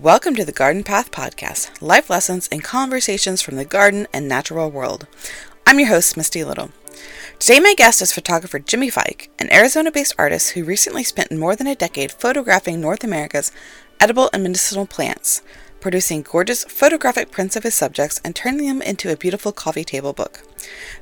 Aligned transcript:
Welcome 0.00 0.36
to 0.36 0.44
the 0.44 0.52
Garden 0.52 0.84
Path 0.84 1.10
Podcast, 1.10 1.82
life 1.82 2.08
lessons 2.08 2.48
and 2.52 2.62
conversations 2.62 3.42
from 3.42 3.56
the 3.56 3.64
garden 3.64 4.06
and 4.12 4.28
natural 4.28 4.70
world. 4.70 5.08
I'm 5.66 5.80
your 5.80 5.88
host, 5.88 6.16
Misty 6.16 6.44
Little. 6.44 6.70
Today, 7.40 7.58
my 7.58 7.74
guest 7.76 8.00
is 8.00 8.12
photographer 8.12 8.60
Jimmy 8.60 8.90
Fike, 8.90 9.28
an 9.40 9.52
Arizona 9.52 9.90
based 9.90 10.14
artist 10.16 10.50
who 10.50 10.62
recently 10.62 11.02
spent 11.02 11.32
more 11.32 11.56
than 11.56 11.66
a 11.66 11.74
decade 11.74 12.12
photographing 12.12 12.80
North 12.80 13.02
America's 13.02 13.50
edible 13.98 14.30
and 14.32 14.44
medicinal 14.44 14.86
plants, 14.86 15.42
producing 15.80 16.22
gorgeous 16.22 16.64
photographic 16.64 17.30
prints 17.30 17.56
of 17.56 17.62
his 17.62 17.74
subjects 17.74 18.20
and 18.24 18.34
turning 18.34 18.66
them 18.66 18.82
into 18.82 19.12
a 19.12 19.16
beautiful 19.16 19.52
coffee 19.52 19.84
table 19.84 20.12
book. 20.12 20.42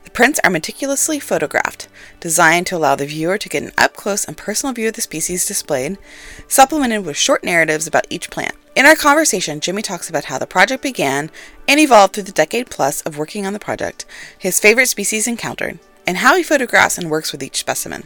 The 0.04 0.10
prints 0.10 0.40
are 0.44 0.50
meticulously 0.50 1.18
photographed, 1.18 1.88
designed 2.20 2.66
to 2.68 2.76
allow 2.76 2.94
the 2.96 3.06
viewer 3.06 3.38
to 3.38 3.48
get 3.48 3.62
an 3.62 3.72
up 3.78 3.94
close 3.94 4.24
and 4.24 4.36
personal 4.36 4.74
view 4.74 4.88
of 4.88 4.94
the 4.94 5.00
species 5.00 5.46
displayed, 5.46 5.98
supplemented 6.48 7.04
with 7.04 7.16
short 7.16 7.42
narratives 7.42 7.86
about 7.86 8.06
each 8.10 8.30
plant. 8.30 8.54
In 8.74 8.84
our 8.84 8.96
conversation, 8.96 9.60
Jimmy 9.60 9.82
talks 9.82 10.10
about 10.10 10.26
how 10.26 10.38
the 10.38 10.46
project 10.46 10.82
began 10.82 11.30
and 11.66 11.80
evolved 11.80 12.12
through 12.12 12.24
the 12.24 12.32
decade 12.32 12.70
plus 12.70 13.00
of 13.02 13.16
working 13.16 13.46
on 13.46 13.54
the 13.54 13.58
project, 13.58 14.04
his 14.38 14.60
favorite 14.60 14.88
species 14.88 15.26
encountered, 15.26 15.78
and 16.06 16.18
how 16.18 16.36
he 16.36 16.42
photographs 16.42 16.98
and 16.98 17.10
works 17.10 17.32
with 17.32 17.42
each 17.42 17.56
specimen. 17.56 18.04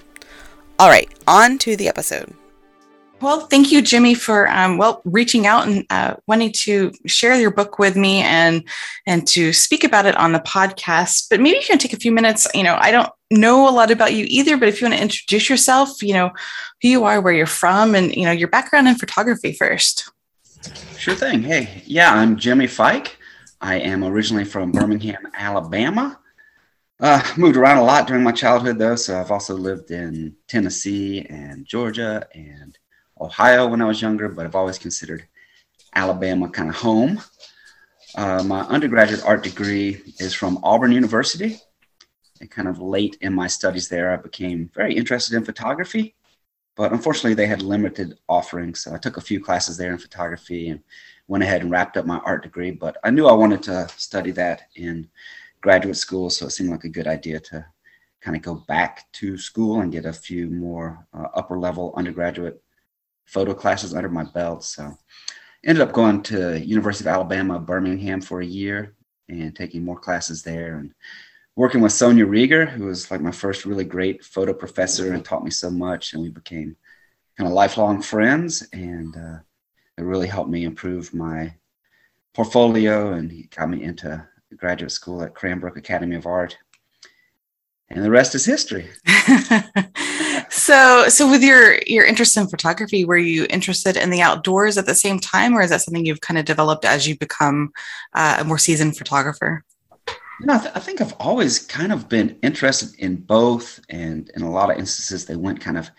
All 0.79 0.89
right, 0.89 1.11
on 1.27 1.59
to 1.59 1.77
the 1.77 1.89
episode. 1.89 2.35
Well, 3.21 3.41
thank 3.41 3.71
you, 3.71 3.83
Jimmy, 3.83 4.15
for 4.15 4.49
um, 4.49 4.79
well 4.79 5.03
reaching 5.05 5.47
out 5.47 5.69
and 5.69 5.85
uh, 5.91 6.17
wanting 6.27 6.53
to 6.61 6.91
share 7.07 7.39
your 7.39 7.51
book 7.51 7.79
with 7.79 7.95
me 7.95 8.23
and 8.23 8.67
and 9.07 9.27
to 9.29 9.53
speak 9.53 9.85
about 9.85 10.07
it 10.07 10.17
on 10.17 10.33
the 10.33 10.41
podcast. 10.41 11.29
But 11.29 11.41
maybe 11.41 11.59
you 11.59 11.65
can 11.65 11.79
take 11.79 11.93
a 11.93 11.99
few 11.99 12.13
minutes. 12.13 12.49
You 12.55 12.63
know, 12.63 12.77
I 12.81 12.91
don't 12.91 13.11
know 13.31 13.69
a 13.69 13.71
lot 13.71 13.91
about 13.91 14.15
you 14.15 14.25
either, 14.29 14.57
but 14.57 14.69
if 14.69 14.81
you 14.81 14.87
want 14.87 14.97
to 14.97 15.03
introduce 15.03 15.51
yourself, 15.51 16.03
you 16.03 16.15
know, 16.15 16.31
who 16.81 16.89
you 16.89 17.05
are, 17.05 17.21
where 17.21 17.35
you're 17.35 17.47
from, 17.47 17.95
and 17.95 18.15
you 18.15 18.25
know 18.25 18.33
your 18.33 18.49
background 18.49 18.89
in 18.89 18.95
photography 18.95 19.53
first. 19.53 20.11
Sure 20.97 21.15
thing. 21.15 21.43
Hey, 21.43 21.83
yeah, 21.85 22.15
I'm 22.15 22.37
Jimmy 22.37 22.67
Fike. 22.67 23.19
I 23.61 23.77
am 23.77 24.03
originally 24.03 24.45
from 24.47 24.73
Birmingham, 24.73 25.29
Alabama. 25.37 26.19
Uh, 26.99 27.23
moved 27.37 27.57
around 27.57 27.79
a 27.79 27.83
lot 27.83 28.07
during 28.07 28.23
my 28.23 28.33
childhood, 28.33 28.79
though, 28.79 28.97
so 28.97 29.19
I've 29.19 29.31
also 29.31 29.55
lived 29.55 29.91
in 29.91 30.37
Tennessee 30.49 31.27
and 31.29 31.65
Georgia 31.67 32.27
and 32.35 32.79
Ohio 33.21 33.67
when 33.67 33.83
I 33.83 33.87
was 33.87 34.01
younger, 34.01 34.29
but 34.29 34.47
I've 34.47 34.55
always 34.55 34.79
considered 34.79 35.27
Alabama 35.95 36.49
kind 36.49 36.69
of 36.69 36.77
home. 36.77 37.21
Uh, 38.17 38.43
my 38.43 38.61
undergraduate 38.63 39.25
art 39.25 39.43
degree 39.43 40.03
is 40.19 40.35
from 40.35 40.59
Auburn 40.63 40.93
University. 40.93 41.61
And 42.41 42.51
kind 42.51 42.69
of 42.69 42.81
late 42.81 43.19
in 43.21 43.35
my 43.35 43.47
studies 43.47 43.89
there, 43.89 44.11
I 44.13 44.17
became 44.17 44.71
very 44.75 44.95
interested 44.95 45.37
in 45.37 45.45
photography 45.45 46.15
but 46.81 46.93
unfortunately, 46.93 47.35
they 47.35 47.47
had 47.47 47.61
limited 47.61 48.19
offerings. 48.27 48.81
So 48.81 48.95
I 48.95 48.97
took 48.97 49.19
a 49.19 49.21
few 49.21 49.39
classes 49.39 49.77
there 49.77 49.93
in 49.93 49.99
photography 49.99 50.71
and 50.71 50.81
went 51.29 51.45
ahead 51.45 51.61
and 51.61 51.71
wrapped 51.71 51.99
up 51.99 52.07
my 52.07 52.21
art 52.25 52.43
degree. 52.43 52.71
But 52.71 52.97
I 53.05 53.11
knew 53.11 53.27
I 53.27 53.35
wanted 53.35 53.63
to 53.65 53.87
study 53.97 54.31
that 54.31 54.63
in 54.77 55.07
graduate 55.61 55.99
school, 55.99 56.31
so 56.31 56.47
it 56.47 56.53
seemed 56.53 56.71
like 56.71 56.85
a 56.85 56.89
good 56.89 57.07
idea 57.07 57.39
to 57.39 57.67
kind 58.23 58.35
of 58.35 58.43
go 58.43 58.55
back 58.67 59.13
to 59.13 59.37
school 59.37 59.81
and 59.83 59.93
get 59.93 60.07
a 60.07 60.13
few 60.15 60.49
more 60.49 61.07
uh, 61.13 61.27
upper 61.35 61.59
level 61.59 61.93
undergraduate 61.97 62.63
photo 63.31 63.55
classes 63.55 63.95
under 63.95 64.09
my 64.09 64.25
belt. 64.25 64.65
So 64.65 64.99
ended 65.65 65.83
up 65.83 65.93
going 65.93 66.23
to 66.25 66.59
University 66.61 67.05
of 67.05 67.15
Alabama, 67.15 67.61
Birmingham 67.61 68.21
for 68.21 68.41
a 68.41 68.47
year 68.47 68.95
and 69.29 69.55
taking 69.55 69.85
more 69.85 69.99
classes 69.99 70.43
there 70.43 70.77
and 70.77 70.93
working 71.55 71.81
with 71.81 71.93
Sonia 71.93 72.27
Rieger, 72.27 72.69
who 72.69 72.87
was 72.87 73.11
like 73.11 73.21
my 73.21 73.31
first 73.31 73.65
really 73.65 73.85
great 73.85 74.25
photo 74.25 74.53
professor 74.53 75.13
and 75.13 75.25
taught 75.25 75.45
me 75.45 75.51
so 75.51 75.71
much. 75.71 76.13
And 76.13 76.23
we 76.23 76.29
became 76.29 76.77
kind 77.37 77.47
of 77.47 77.55
lifelong 77.55 78.03
friends. 78.03 78.67
And 78.73 79.17
uh, 79.17 79.39
it 79.97 80.03
really 80.03 80.27
helped 80.27 80.51
me 80.51 80.65
improve 80.65 81.15
my 81.15 81.55
portfolio. 82.35 83.13
And 83.13 83.31
he 83.31 83.45
got 83.55 83.71
me 83.71 83.85
into 83.85 84.27
graduate 84.57 84.91
school 84.91 85.23
at 85.23 85.35
Cranbrook 85.35 85.77
Academy 85.77 86.17
of 86.17 86.27
Art. 86.27 86.57
And 87.91 88.05
the 88.05 88.11
rest 88.11 88.35
is 88.35 88.45
history. 88.45 88.89
so, 90.71 91.09
so 91.09 91.29
with 91.29 91.43
your 91.43 91.79
your 91.87 92.05
interest 92.05 92.37
in 92.37 92.47
photography, 92.47 93.05
were 93.05 93.17
you 93.17 93.45
interested 93.51 93.97
in 93.97 94.11
the 94.11 94.23
outdoors 94.23 94.79
at 94.79 94.87
the 94.87 94.95
same 94.95 95.19
time, 95.19 95.53
or 95.53 95.63
is 95.63 95.71
that 95.71 95.81
something 95.81 96.07
you've 96.07 96.21
kind 96.21 96.39
of 96.39 96.45
developed 96.45 96.85
as 96.85 97.09
you 97.09 97.19
become 97.19 97.73
uh, 98.15 98.37
a 98.39 98.45
more 98.45 98.59
seasoned 98.59 98.97
photographer? 98.97 99.65
You 100.07 100.47
know, 100.47 100.55
I, 100.55 100.59
th- 100.59 100.73
I, 100.77 100.79
think 100.79 101.01
I've 101.01 101.17
always 101.19 101.59
kind 101.59 101.93
of 101.93 102.09
been 102.09 102.39
interested 102.43 102.97
in 103.01 103.17
both, 103.17 103.81
and 103.89 104.31
in 104.37 104.43
a 104.43 104.51
lot 104.51 104.71
of 104.71 104.79
instances, 104.79 105.27
they 105.27 105.35
went 105.35 105.61
kind 105.61 105.77
of 105.77 105.91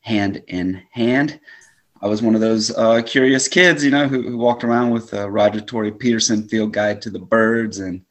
hand 0.00 0.42
in 0.48 0.82
hand. 0.90 1.38
I 2.02 2.08
was 2.08 2.20
one 2.20 2.34
of 2.34 2.40
those 2.40 2.76
uh, 2.76 3.02
curious 3.06 3.46
kids, 3.46 3.84
you 3.84 3.92
know, 3.92 4.08
who, 4.08 4.22
who 4.22 4.36
walked 4.36 4.64
around 4.64 4.90
with 4.90 5.12
a 5.12 5.30
Roger 5.30 5.60
Tory 5.60 5.92
Peterson 5.92 6.48
Field 6.48 6.72
Guide 6.72 7.00
to 7.02 7.10
the 7.10 7.20
Birds 7.20 7.78
and 7.78 8.02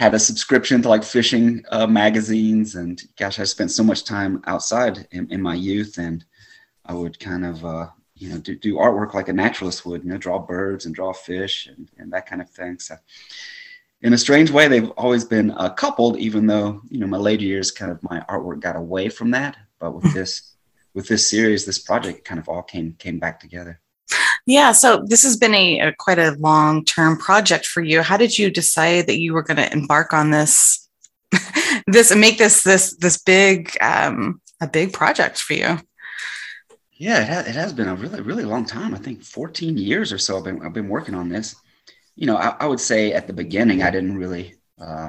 had 0.00 0.14
a 0.14 0.18
subscription 0.18 0.80
to 0.80 0.88
like 0.88 1.04
fishing 1.04 1.62
uh, 1.70 1.86
magazines. 1.86 2.74
And 2.74 2.98
gosh, 3.18 3.38
I 3.38 3.44
spent 3.44 3.70
so 3.70 3.84
much 3.84 4.04
time 4.04 4.42
outside 4.46 5.06
in, 5.10 5.30
in 5.30 5.42
my 5.42 5.54
youth, 5.54 5.98
and 5.98 6.24
I 6.86 6.94
would 6.94 7.20
kind 7.20 7.44
of, 7.44 7.62
uh, 7.66 7.88
you 8.14 8.30
know, 8.30 8.38
do, 8.38 8.56
do 8.56 8.76
artwork 8.76 9.12
like 9.12 9.28
a 9.28 9.34
naturalist 9.34 9.84
would, 9.84 10.02
you 10.02 10.08
know, 10.08 10.16
draw 10.16 10.38
birds 10.38 10.86
and 10.86 10.94
draw 10.94 11.12
fish 11.12 11.66
and, 11.66 11.90
and 11.98 12.10
that 12.14 12.24
kind 12.24 12.40
of 12.40 12.48
thing. 12.48 12.78
So 12.78 12.96
in 14.00 14.14
a 14.14 14.18
strange 14.18 14.50
way, 14.50 14.68
they've 14.68 14.88
always 14.92 15.26
been 15.26 15.50
uh, 15.50 15.68
coupled, 15.68 16.16
even 16.16 16.46
though, 16.46 16.80
you 16.88 16.98
know, 16.98 17.06
my 17.06 17.18
later 17.18 17.44
years 17.44 17.70
kind 17.70 17.92
of 17.92 18.02
my 18.02 18.24
artwork 18.26 18.60
got 18.60 18.76
away 18.76 19.10
from 19.10 19.32
that. 19.32 19.58
But 19.78 19.94
with 19.94 20.14
this, 20.14 20.54
with 20.94 21.08
this 21.08 21.28
series, 21.28 21.66
this 21.66 21.78
project 21.78 22.24
kind 22.24 22.40
of 22.40 22.48
all 22.48 22.62
came, 22.62 22.94
came 22.94 23.18
back 23.18 23.38
together. 23.38 23.82
Yeah, 24.46 24.72
so 24.72 25.04
this 25.06 25.22
has 25.22 25.36
been 25.36 25.54
a, 25.54 25.80
a 25.80 25.92
quite 25.92 26.18
a 26.18 26.36
long 26.38 26.84
term 26.84 27.18
project 27.18 27.66
for 27.66 27.82
you. 27.82 28.02
How 28.02 28.16
did 28.16 28.38
you 28.38 28.50
decide 28.50 29.06
that 29.06 29.18
you 29.18 29.32
were 29.32 29.42
going 29.42 29.58
to 29.58 29.72
embark 29.72 30.12
on 30.12 30.30
this, 30.30 30.88
this 31.86 32.14
make 32.14 32.38
this 32.38 32.62
this 32.62 32.96
this 32.96 33.18
big 33.18 33.76
um, 33.80 34.40
a 34.60 34.66
big 34.66 34.92
project 34.92 35.38
for 35.38 35.54
you? 35.54 35.78
Yeah, 36.92 37.22
it 37.22 37.28
has, 37.28 37.46
it 37.48 37.54
has 37.54 37.72
been 37.72 37.88
a 37.88 37.94
really 37.94 38.20
really 38.20 38.44
long 38.44 38.64
time. 38.64 38.94
I 38.94 38.98
think 38.98 39.22
14 39.22 39.76
years 39.76 40.12
or 40.12 40.18
so. 40.18 40.38
I've 40.38 40.44
been 40.44 40.64
I've 40.64 40.72
been 40.72 40.88
working 40.88 41.14
on 41.14 41.28
this 41.28 41.54
you 42.20 42.26
know, 42.26 42.36
I, 42.36 42.54
I, 42.60 42.66
would 42.66 42.80
say 42.80 43.12
at 43.14 43.26
the 43.26 43.32
beginning, 43.32 43.82
I 43.82 43.90
didn't 43.90 44.18
really 44.18 44.54
uh, 44.78 45.08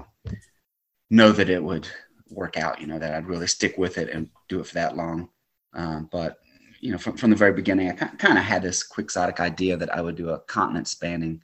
know 1.10 1.34
that 1.34 1.50
it 1.50 1.62
would 1.62 1.88
work 2.30 2.58
out, 2.58 2.80
you 2.80 2.88
know, 2.88 2.98
that 2.98 3.14
I'd 3.14 3.28
really 3.28 3.48
stick 3.48 3.78
with 3.78 3.98
it 3.98 4.10
and 4.10 4.30
do 4.48 4.62
it 4.62 4.68
for 4.68 4.76
that 4.76 4.96
long. 4.96 5.28
Um, 5.74 6.08
but, 6.10 6.38
you 6.82 6.92
know, 6.92 6.98
from, 6.98 7.16
from 7.16 7.30
the 7.30 7.36
very 7.36 7.54
beginning, 7.54 7.90
I 7.90 7.94
kind 7.94 8.38
of 8.38 8.44
had 8.44 8.64
this 8.64 8.84
quixotic 8.84 9.40
idea 9.40 9.78
that 9.78 9.94
I 9.94 10.02
would 10.02 10.16
do 10.16 10.30
a 10.30 10.40
continent 10.40 10.88
spanning 10.88 11.44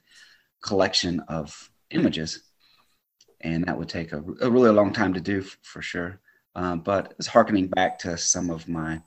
collection 0.60 1.20
of 1.28 1.70
images. 1.90 2.42
And 3.40 3.64
that 3.64 3.78
would 3.78 3.88
take 3.88 4.12
a, 4.12 4.22
a 4.42 4.50
really 4.50 4.70
long 4.70 4.92
time 4.92 5.14
to 5.14 5.20
do 5.20 5.42
for 5.62 5.80
sure. 5.80 6.20
Um, 6.56 6.80
but 6.80 7.14
it's 7.18 7.28
harkening 7.28 7.68
back 7.68 8.00
to 8.00 8.18
some 8.18 8.50
of 8.50 8.68
my 8.68 9.00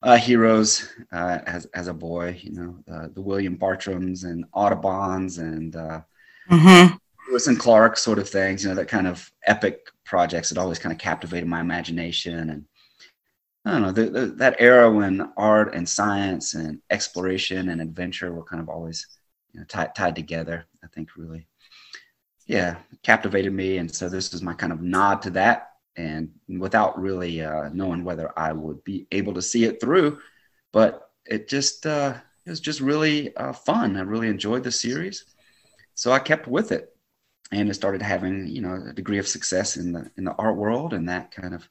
uh, 0.00 0.16
heroes 0.16 0.88
uh, 1.12 1.40
as 1.44 1.66
as 1.74 1.88
a 1.88 1.94
boy. 1.94 2.38
You 2.40 2.52
know, 2.52 2.76
uh, 2.92 3.08
the 3.12 3.20
William 3.20 3.58
Bartrams 3.58 4.24
and 4.24 4.44
Audubons 4.52 5.38
and 5.38 5.74
uh, 5.74 6.02
mm-hmm. 6.48 6.94
Lewis 7.28 7.48
and 7.48 7.58
Clark 7.58 7.96
sort 7.96 8.20
of 8.20 8.28
things. 8.28 8.62
You 8.62 8.70
know, 8.70 8.76
that 8.76 8.86
kind 8.86 9.08
of 9.08 9.28
epic 9.44 9.88
projects 10.04 10.50
that 10.50 10.58
always 10.58 10.78
kind 10.78 10.92
of 10.92 11.00
captivated 11.00 11.48
my 11.48 11.60
imagination. 11.60 12.50
And 12.50 12.64
I 13.64 13.70
don't 13.70 13.82
know 13.82 13.92
the, 13.92 14.10
the, 14.10 14.26
that 14.38 14.56
era 14.58 14.90
when 14.90 15.32
art 15.36 15.74
and 15.74 15.88
science 15.88 16.54
and 16.54 16.80
exploration 16.90 17.68
and 17.68 17.80
adventure 17.80 18.32
were 18.32 18.44
kind 18.44 18.60
of 18.60 18.68
always 18.68 19.06
you 19.52 19.60
know, 19.60 19.66
tied 19.66 19.94
tied 19.94 20.16
together. 20.16 20.66
I 20.82 20.88
think 20.88 21.10
really, 21.16 21.46
yeah, 22.46 22.76
captivated 23.02 23.52
me. 23.52 23.78
And 23.78 23.92
so 23.92 24.08
this 24.08 24.34
is 24.34 24.42
my 24.42 24.54
kind 24.54 24.72
of 24.72 24.82
nod 24.82 25.22
to 25.22 25.30
that 25.30 25.68
and 25.96 26.30
without 26.48 27.00
really 27.00 27.42
uh, 27.42 27.68
knowing 27.72 28.04
whether 28.04 28.36
I 28.38 28.52
would 28.52 28.82
be 28.84 29.06
able 29.12 29.34
to 29.34 29.42
see 29.42 29.64
it 29.64 29.80
through. 29.80 30.18
But 30.72 31.10
it 31.26 31.48
just 31.48 31.86
uh, 31.86 32.14
it 32.44 32.50
was 32.50 32.60
just 32.60 32.80
really 32.80 33.34
uh, 33.36 33.52
fun. 33.52 33.96
I 33.96 34.00
really 34.00 34.28
enjoyed 34.28 34.64
the 34.64 34.72
series, 34.72 35.24
so 35.94 36.12
I 36.12 36.18
kept 36.18 36.46
with 36.48 36.72
it, 36.72 36.96
and 37.52 37.68
it 37.68 37.74
started 37.74 38.02
having 38.02 38.46
you 38.46 38.62
know 38.62 38.82
a 38.88 38.92
degree 38.92 39.18
of 39.18 39.28
success 39.28 39.76
in 39.76 39.92
the 39.92 40.10
in 40.16 40.24
the 40.24 40.34
art 40.34 40.56
world, 40.56 40.94
and 40.94 41.08
that 41.08 41.30
kind 41.30 41.54
of 41.54 41.68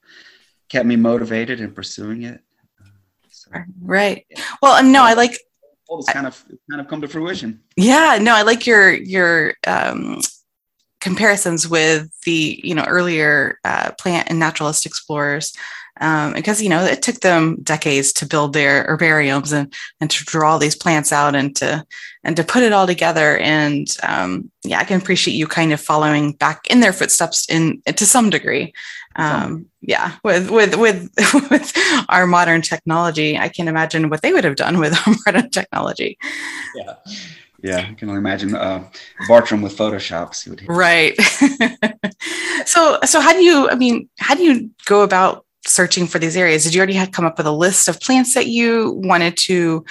kept 0.71 0.85
me 0.85 0.95
motivated 0.95 1.59
in 1.59 1.73
pursuing 1.73 2.23
it. 2.23 2.39
So, 3.29 3.51
right. 3.81 4.25
Well, 4.62 4.73
um, 4.73 4.91
no, 4.91 5.03
I 5.03 5.13
like. 5.13 5.38
All 5.89 5.97
this 5.97 6.09
kind 6.09 6.25
of 6.25 6.41
kind 6.69 6.79
of 6.79 6.88
come 6.88 7.01
to 7.01 7.07
fruition. 7.07 7.59
Yeah. 7.75 8.18
No, 8.21 8.33
I 8.33 8.44
like 8.44 8.65
your 8.65 8.94
your 8.94 9.56
um, 9.68 10.21
comparisons 11.01 11.68
with 11.68 12.09
the 12.23 12.62
you 12.63 12.73
know 12.73 12.85
earlier 12.88 13.59
uh, 13.65 13.91
plant 14.00 14.29
and 14.29 14.39
naturalist 14.39 14.85
explorers 14.85 15.53
um, 16.00 16.33
because 16.33 16.62
you 16.62 16.69
know 16.69 16.83
it 16.83 17.01
took 17.01 17.19
them 17.19 17.57
decades 17.63 18.13
to 18.13 18.25
build 18.25 18.53
their 18.53 18.85
herbariums 18.85 19.51
and 19.51 19.73
and 20.00 20.09
to 20.09 20.23
draw 20.23 20.57
these 20.57 20.75
plants 20.75 21.12
out 21.12 21.35
and 21.35 21.56
to 21.57 21.85
and 22.23 22.35
to 22.38 22.44
put 22.44 22.63
it 22.63 22.71
all 22.71 22.88
together 22.88 23.38
and 23.39 23.95
um, 24.03 24.50
yeah 24.63 24.79
i 24.79 24.83
can 24.83 25.01
appreciate 25.01 25.33
you 25.33 25.47
kind 25.47 25.73
of 25.73 25.81
following 25.81 26.31
back 26.33 26.65
in 26.68 26.79
their 26.79 26.94
footsteps 26.94 27.50
in 27.50 27.81
to 27.95 28.06
some 28.06 28.29
degree 28.29 28.73
Um, 29.15 29.67
yeah, 29.81 30.17
with 30.23 30.49
with 30.49 30.75
with 30.75 31.09
with 31.49 31.73
our 32.09 32.27
modern 32.27 32.61
technology, 32.61 33.37
I 33.37 33.49
can't 33.49 33.69
imagine 33.69 34.09
what 34.09 34.21
they 34.21 34.33
would 34.33 34.43
have 34.43 34.55
done 34.55 34.79
with 34.79 34.93
our 35.07 35.15
modern 35.25 35.49
technology. 35.49 36.17
Yeah, 36.75 36.95
yeah, 37.61 37.87
I 37.89 37.93
can 37.93 38.09
only 38.09 38.19
imagine 38.19 38.55
uh, 38.55 38.87
Bartram 39.27 39.61
with 39.61 39.75
Photoshop. 39.75 40.33
See 40.35 40.49
what 40.49 40.59
he 40.59 40.67
right. 40.67 41.19
so 42.65 42.99
so 43.03 43.19
how 43.19 43.33
do 43.33 43.43
you? 43.43 43.69
I 43.69 43.75
mean, 43.75 44.09
how 44.19 44.35
do 44.35 44.43
you 44.43 44.69
go 44.85 45.03
about 45.03 45.45
searching 45.65 46.07
for 46.07 46.19
these 46.19 46.37
areas? 46.37 46.63
Did 46.63 46.73
you 46.73 46.79
already 46.79 46.93
have 46.93 47.11
come 47.11 47.25
up 47.25 47.37
with 47.37 47.47
a 47.47 47.51
list 47.51 47.87
of 47.87 47.99
plants 47.99 48.33
that 48.33 48.47
you 48.47 48.91
wanted 49.03 49.37
to 49.37 49.85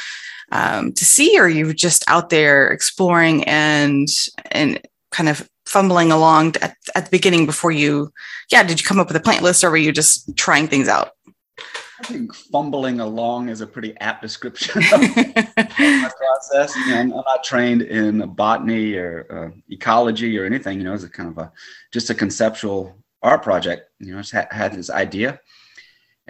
um, 0.52 0.93
to 0.93 1.05
see, 1.05 1.38
or 1.38 1.49
you 1.49 1.67
were 1.67 1.75
just 1.75 2.05
out 2.08 2.31
there 2.31 2.70
exploring 2.70 3.44
and 3.44 4.08
and 4.50 4.81
kind 5.11 5.28
of 5.28 5.49
fumbling 5.70 6.12
along 6.12 6.56
at, 6.61 6.76
at 6.94 7.05
the 7.05 7.11
beginning 7.11 7.46
before 7.46 7.70
you? 7.70 8.12
Yeah, 8.50 8.62
did 8.62 8.81
you 8.81 8.87
come 8.87 8.99
up 8.99 9.08
with 9.08 9.17
a 9.17 9.20
plant 9.20 9.43
list, 9.43 9.64
or 9.64 9.70
were 9.70 9.76
you 9.76 9.93
just 9.93 10.37
trying 10.37 10.69
things 10.69 10.88
out? 10.88 11.12
I 11.58 12.05
think 12.05 12.34
fumbling 12.34 13.00
along 13.00 13.50
is 13.50 13.61
a 13.61 13.67
pretty 13.67 13.94
apt 14.00 14.22
description 14.22 14.82
of 14.93 15.00
my 15.17 16.11
process. 16.17 16.75
You 16.76 16.87
know, 16.87 17.00
I'm, 17.00 17.08
not 17.11 17.44
trained 17.44 17.82
in 17.82 18.26
botany 18.34 18.94
or 18.94 19.26
uh, 19.31 19.58
ecology 19.69 20.38
or 20.38 20.44
anything. 20.44 20.78
You 20.78 20.84
know, 20.84 20.94
it's 20.94 21.05
a 21.05 21.11
kind 21.11 21.28
of 21.28 21.38
a 21.38 21.52
just 21.93 22.11
a 22.11 22.14
conceptual 22.14 22.96
art 23.22 23.43
project. 23.43 23.90
You 23.99 24.12
know, 24.12 24.19
I 24.19 24.22
just 24.22 24.32
ha- 24.32 24.49
had 24.50 24.72
this 24.72 24.88
idea 24.88 25.40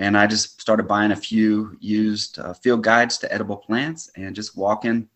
and 0.00 0.16
I 0.16 0.26
just 0.26 0.60
started 0.60 0.88
buying 0.88 1.12
a 1.12 1.16
few 1.16 1.76
used 1.78 2.38
uh, 2.38 2.54
field 2.54 2.82
guides 2.82 3.18
to 3.18 3.32
edible 3.32 3.58
plants 3.58 4.10
and 4.16 4.34
just 4.34 4.56
walking, 4.56 5.08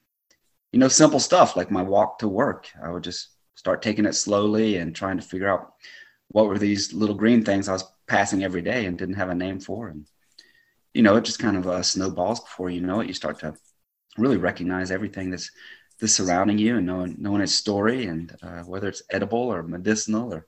you 0.73 0.79
know, 0.79 0.89
simple 0.89 1.19
stuff 1.19 1.57
like 1.57 1.71
my 1.71 1.83
walk 1.83 2.19
to 2.19 2.29
work. 2.29 2.69
I 2.81 2.91
would 2.91 3.03
just 3.03 3.29
start 3.55 3.83
taking 3.83 4.07
it 4.07 4.15
slowly 4.15 4.77
and 4.77 4.95
trying 4.95 5.17
to 5.17 5.23
figure 5.23 5.49
out 5.49 5.75
what 6.29 6.47
were 6.47 6.59
these 6.59 6.93
little 6.93 7.15
green 7.15 7.45
things 7.45 7.69
I 7.69 7.73
was 7.73 7.85
passing 8.07 8.45
every 8.45 8.63
day 8.63 8.87
and 8.87 8.99
didn't 8.99 9.15
have 9.17 9.31
a 9.31 9.35
name 9.35 9.61
for. 9.61 9.89
And, 9.89 10.07
you 10.93 11.03
know, 11.03 11.17
it 11.17 11.25
just 11.25 11.39
kind 11.39 11.57
of 11.57 11.67
uh, 11.67 11.83
snowballs 11.83 12.41
before 12.41 12.71
you 12.71 12.81
know 12.81 13.01
it. 13.01 13.07
You 13.07 13.15
start 13.15 13.39
to 13.41 13.55
really 14.19 14.37
recognize 14.37 14.91
everything 14.91 15.31
that's, 15.31 15.51
that's 16.01 16.13
surrounding 16.13 16.59
you 16.59 16.77
and 16.77 16.87
knowing, 16.87 17.17
knowing 17.19 17.43
its 17.43 17.55
story 17.55 18.07
and 18.07 18.37
uh, 18.43 18.63
whether 18.63 18.89
it's 18.89 19.03
edible 19.11 19.39
or 19.39 19.63
medicinal 19.63 20.35
or 20.35 20.47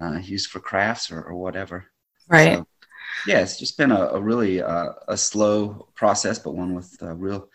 uh, 0.00 0.18
used 0.18 0.50
for 0.50 0.60
crafts 0.60 1.10
or, 1.10 1.22
or 1.22 1.34
whatever. 1.34 1.86
Right. 2.28 2.54
So, 2.54 2.66
yeah, 3.26 3.40
it's 3.40 3.58
just 3.58 3.76
been 3.76 3.90
a, 3.90 4.08
a 4.08 4.20
really 4.20 4.62
uh, 4.62 4.92
a 5.08 5.16
slow 5.16 5.88
process, 5.94 6.38
but 6.38 6.54
one 6.54 6.74
with 6.74 6.96
uh, 7.02 7.14
real 7.14 7.48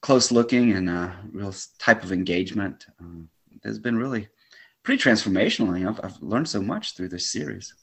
close 0.00 0.30
looking 0.30 0.72
and 0.72 0.88
a 0.88 1.16
real 1.32 1.54
type 1.78 2.04
of 2.04 2.12
engagement. 2.12 2.86
Um, 3.00 3.28
has 3.64 3.78
been 3.78 3.96
really 3.96 4.28
pretty 4.82 5.02
transformational. 5.02 5.78
You 5.78 5.84
know, 5.84 5.90
I've, 5.90 6.00
I've 6.04 6.22
learned 6.22 6.48
so 6.48 6.60
much 6.60 6.94
through 6.94 7.08
this 7.08 7.30
series. 7.30 7.74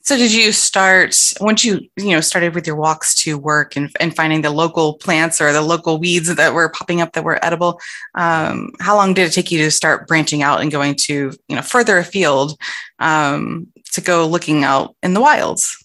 So 0.00 0.16
did 0.16 0.32
you 0.32 0.52
start 0.52 1.14
once 1.40 1.64
you 1.64 1.80
you 1.96 2.10
know 2.10 2.20
started 2.20 2.54
with 2.54 2.66
your 2.66 2.76
walks 2.76 3.14
to 3.24 3.36
work 3.36 3.76
and, 3.76 3.90
and 4.00 4.14
finding 4.14 4.42
the 4.42 4.50
local 4.50 4.94
plants 4.94 5.40
or 5.40 5.52
the 5.52 5.60
local 5.60 5.98
weeds 5.98 6.34
that 6.34 6.54
were 6.54 6.70
popping 6.70 7.00
up 7.00 7.12
that 7.12 7.24
were 7.24 7.44
edible? 7.44 7.80
Um, 8.14 8.70
how 8.80 8.96
long 8.96 9.12
did 9.12 9.28
it 9.28 9.32
take 9.32 9.50
you 9.50 9.58
to 9.58 9.70
start 9.70 10.06
branching 10.06 10.42
out 10.42 10.60
and 10.60 10.70
going 10.70 10.94
to 11.06 11.32
you 11.48 11.56
know 11.56 11.62
further 11.62 11.98
afield 11.98 12.58
um, 13.00 13.66
to 13.92 14.00
go 14.00 14.26
looking 14.26 14.64
out 14.64 14.94
in 15.02 15.14
the 15.14 15.20
wilds? 15.20 15.76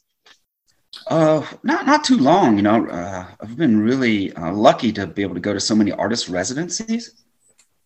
Uh, 1.08 1.46
not 1.64 1.86
not 1.86 2.04
too 2.04 2.18
long. 2.18 2.56
You 2.56 2.64
know, 2.64 2.88
uh, 2.88 3.26
I've 3.42 3.58
been 3.58 3.82
really 3.82 4.32
uh, 4.36 4.54
lucky 4.54 4.94
to 4.94 5.08
be 5.08 5.24
able 5.24 5.36
to 5.36 5.42
go 5.42 5.54
to 5.54 5.60
so 5.60 5.76
many 5.76 5.92
artist 5.92 6.30
residencies, 6.30 7.23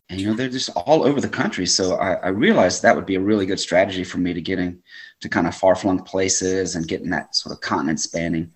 and 0.08 0.20
you 0.20 0.26
know 0.26 0.34
they're 0.34 0.48
just 0.48 0.70
all 0.70 1.04
over 1.04 1.20
the 1.20 1.28
country. 1.28 1.66
So 1.66 1.96
I, 1.96 2.14
I 2.14 2.28
realized 2.28 2.82
that 2.82 2.96
would 2.96 3.06
be 3.06 3.16
a 3.16 3.20
really 3.20 3.46
good 3.46 3.60
strategy 3.60 4.04
for 4.04 4.18
me 4.18 4.32
to 4.32 4.40
getting 4.40 4.82
to 5.20 5.28
kind 5.28 5.46
of 5.46 5.54
far 5.54 5.74
flung 5.74 6.02
places 6.02 6.76
and 6.76 6.88
getting 6.88 7.10
that 7.10 7.34
sort 7.34 7.54
of 7.54 7.60
continent 7.60 8.00
spanning 8.00 8.52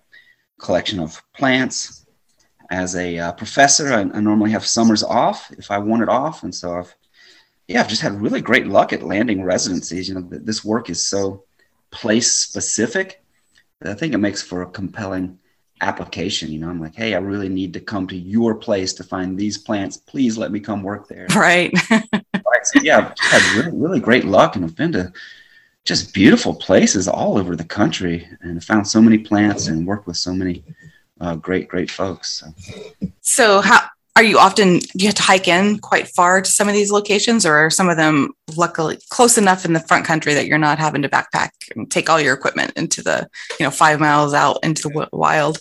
collection 0.59 0.99
of 0.99 1.21
plants. 1.33 2.05
As 2.71 2.95
a 2.95 3.19
uh, 3.19 3.31
professor, 3.33 3.93
I, 3.93 4.01
I 4.01 4.19
normally 4.19 4.51
have 4.51 4.65
summers 4.65 5.03
off 5.03 5.51
if 5.57 5.69
I 5.69 5.77
want 5.77 6.01
it 6.01 6.09
off, 6.09 6.43
and 6.43 6.53
so 6.53 6.77
I've 6.77 6.95
yeah, 7.67 7.79
I've 7.81 7.87
just 7.87 8.01
had 8.01 8.19
really 8.19 8.41
great 8.41 8.67
luck 8.67 8.91
at 8.93 9.03
landing 9.03 9.43
residencies. 9.43 10.09
You 10.09 10.15
know, 10.15 10.27
this 10.29 10.65
work 10.65 10.89
is 10.89 11.05
so 11.05 11.43
place 11.91 12.31
specific 12.31 13.23
I 13.85 13.93
think 13.93 14.13
it 14.13 14.19
makes 14.19 14.41
for 14.41 14.61
a 14.61 14.69
compelling 14.69 15.39
application. 15.83 16.51
You 16.51 16.59
know, 16.59 16.69
I'm 16.69 16.79
like, 16.79 16.95
hey, 16.95 17.13
I 17.13 17.19
really 17.19 17.49
need 17.49 17.73
to 17.73 17.79
come 17.79 18.07
to 18.07 18.17
your 18.17 18.55
place 18.55 18.93
to 18.93 19.03
find 19.03 19.37
these 19.37 19.57
plants. 19.57 19.97
Please 19.97 20.37
let 20.37 20.51
me 20.51 20.59
come 20.59 20.83
work 20.83 21.07
there. 21.07 21.27
Right. 21.35 21.71
right. 21.91 22.63
So, 22.63 22.81
yeah, 22.81 23.13
I've 23.31 23.41
had 23.41 23.57
really, 23.57 23.77
really 23.77 23.99
great 23.99 24.25
luck 24.25 24.55
and 24.55 24.65
I've 24.65 24.75
been 24.75 24.91
to 24.93 25.11
just 25.85 26.13
beautiful 26.13 26.55
places 26.55 27.07
all 27.07 27.37
over 27.37 27.55
the 27.55 27.63
country 27.63 28.27
and 28.41 28.63
found 28.63 28.87
so 28.87 29.01
many 29.01 29.17
plants 29.17 29.67
and 29.67 29.85
worked 29.85 30.07
with 30.07 30.17
so 30.17 30.33
many 30.33 30.63
uh, 31.19 31.35
great, 31.35 31.67
great 31.67 31.91
folks. 31.91 32.39
So. 32.39 33.11
so 33.21 33.61
how 33.61 33.81
are 34.15 34.23
you 34.23 34.37
often 34.37 34.79
do 34.79 34.99
you 34.99 35.07
have 35.07 35.15
to 35.15 35.23
hike 35.23 35.47
in 35.47 35.79
quite 35.79 36.07
far 36.07 36.41
to 36.41 36.49
some 36.49 36.67
of 36.67 36.73
these 36.73 36.91
locations 36.91 37.45
or 37.45 37.55
are 37.55 37.69
some 37.69 37.89
of 37.89 37.97
them 37.97 38.31
luckily 38.55 38.97
close 39.09 39.37
enough 39.37 39.65
in 39.65 39.73
the 39.73 39.79
front 39.79 40.05
country 40.05 40.33
that 40.33 40.45
you're 40.45 40.57
not 40.57 40.77
having 40.77 41.01
to 41.01 41.09
backpack 41.09 41.49
and 41.75 41.89
take 41.89 42.09
all 42.09 42.21
your 42.21 42.33
equipment 42.33 42.71
into 42.75 43.01
the 43.01 43.27
you 43.59 43.65
know 43.65 43.71
five 43.71 43.99
miles 43.99 44.33
out 44.33 44.59
into 44.63 44.83
the 44.83 45.09
wild 45.11 45.59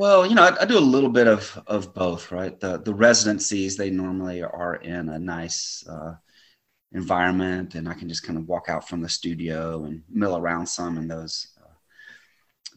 well 0.00 0.24
you 0.24 0.34
know 0.34 0.44
i, 0.44 0.62
I 0.62 0.64
do 0.64 0.78
a 0.78 0.92
little 0.94 1.10
bit 1.10 1.26
of 1.26 1.62
of 1.66 1.92
both 1.92 2.32
right? 2.32 2.58
The 2.58 2.78
the 2.78 2.94
residencies 2.94 3.76
they 3.76 3.90
normally 3.90 4.42
are 4.42 4.76
in 4.76 5.10
a 5.10 5.18
nice 5.18 5.84
uh, 5.86 6.14
environment 6.92 7.74
and 7.74 7.86
i 7.86 7.94
can 7.94 8.08
just 8.08 8.22
kind 8.22 8.38
of 8.38 8.48
walk 8.48 8.68
out 8.68 8.88
from 8.88 9.02
the 9.02 9.08
studio 9.08 9.84
and 9.84 10.02
mill 10.08 10.36
around 10.38 10.66
some 10.66 10.96
in 10.96 11.06
those 11.06 11.48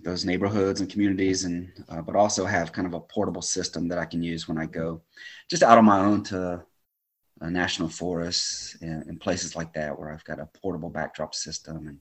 those 0.04 0.26
neighborhoods 0.26 0.82
and 0.82 0.90
communities 0.90 1.46
and 1.46 1.72
uh, 1.88 2.02
but 2.02 2.16
also 2.16 2.46
have 2.46 2.74
kind 2.74 2.86
of 2.86 2.94
a 2.94 3.00
portable 3.00 3.42
system 3.42 3.88
that 3.88 3.98
i 3.98 4.06
can 4.06 4.22
use 4.22 4.48
when 4.48 4.58
i 4.58 4.66
go 4.66 5.02
just 5.50 5.64
out 5.64 5.78
on 5.78 5.86
my 5.86 6.00
own 6.00 6.24
to 6.24 6.62
uh, 7.42 7.50
national 7.50 7.90
forests 7.90 8.78
and, 8.82 9.04
and, 9.08 9.20
places 9.22 9.56
like 9.56 9.72
that 9.74 9.98
where 9.98 10.12
i've 10.12 10.26
got 10.26 10.40
a 10.40 10.50
portable 10.62 10.90
backdrop 10.90 11.34
system 11.34 11.88
and 11.88 11.98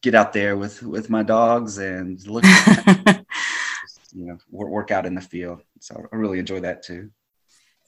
get 0.00 0.14
out 0.14 0.32
there 0.32 0.56
with 0.56 0.82
with 0.82 1.10
my 1.10 1.22
dogs 1.24 1.78
and 1.78 2.24
look 2.26 2.44
you 4.14 4.26
know 4.26 4.38
work, 4.50 4.68
work 4.68 4.90
out 4.90 5.06
in 5.06 5.14
the 5.14 5.20
field 5.20 5.62
so 5.80 6.06
i 6.12 6.16
really 6.16 6.38
enjoy 6.38 6.60
that 6.60 6.82
too 6.82 7.10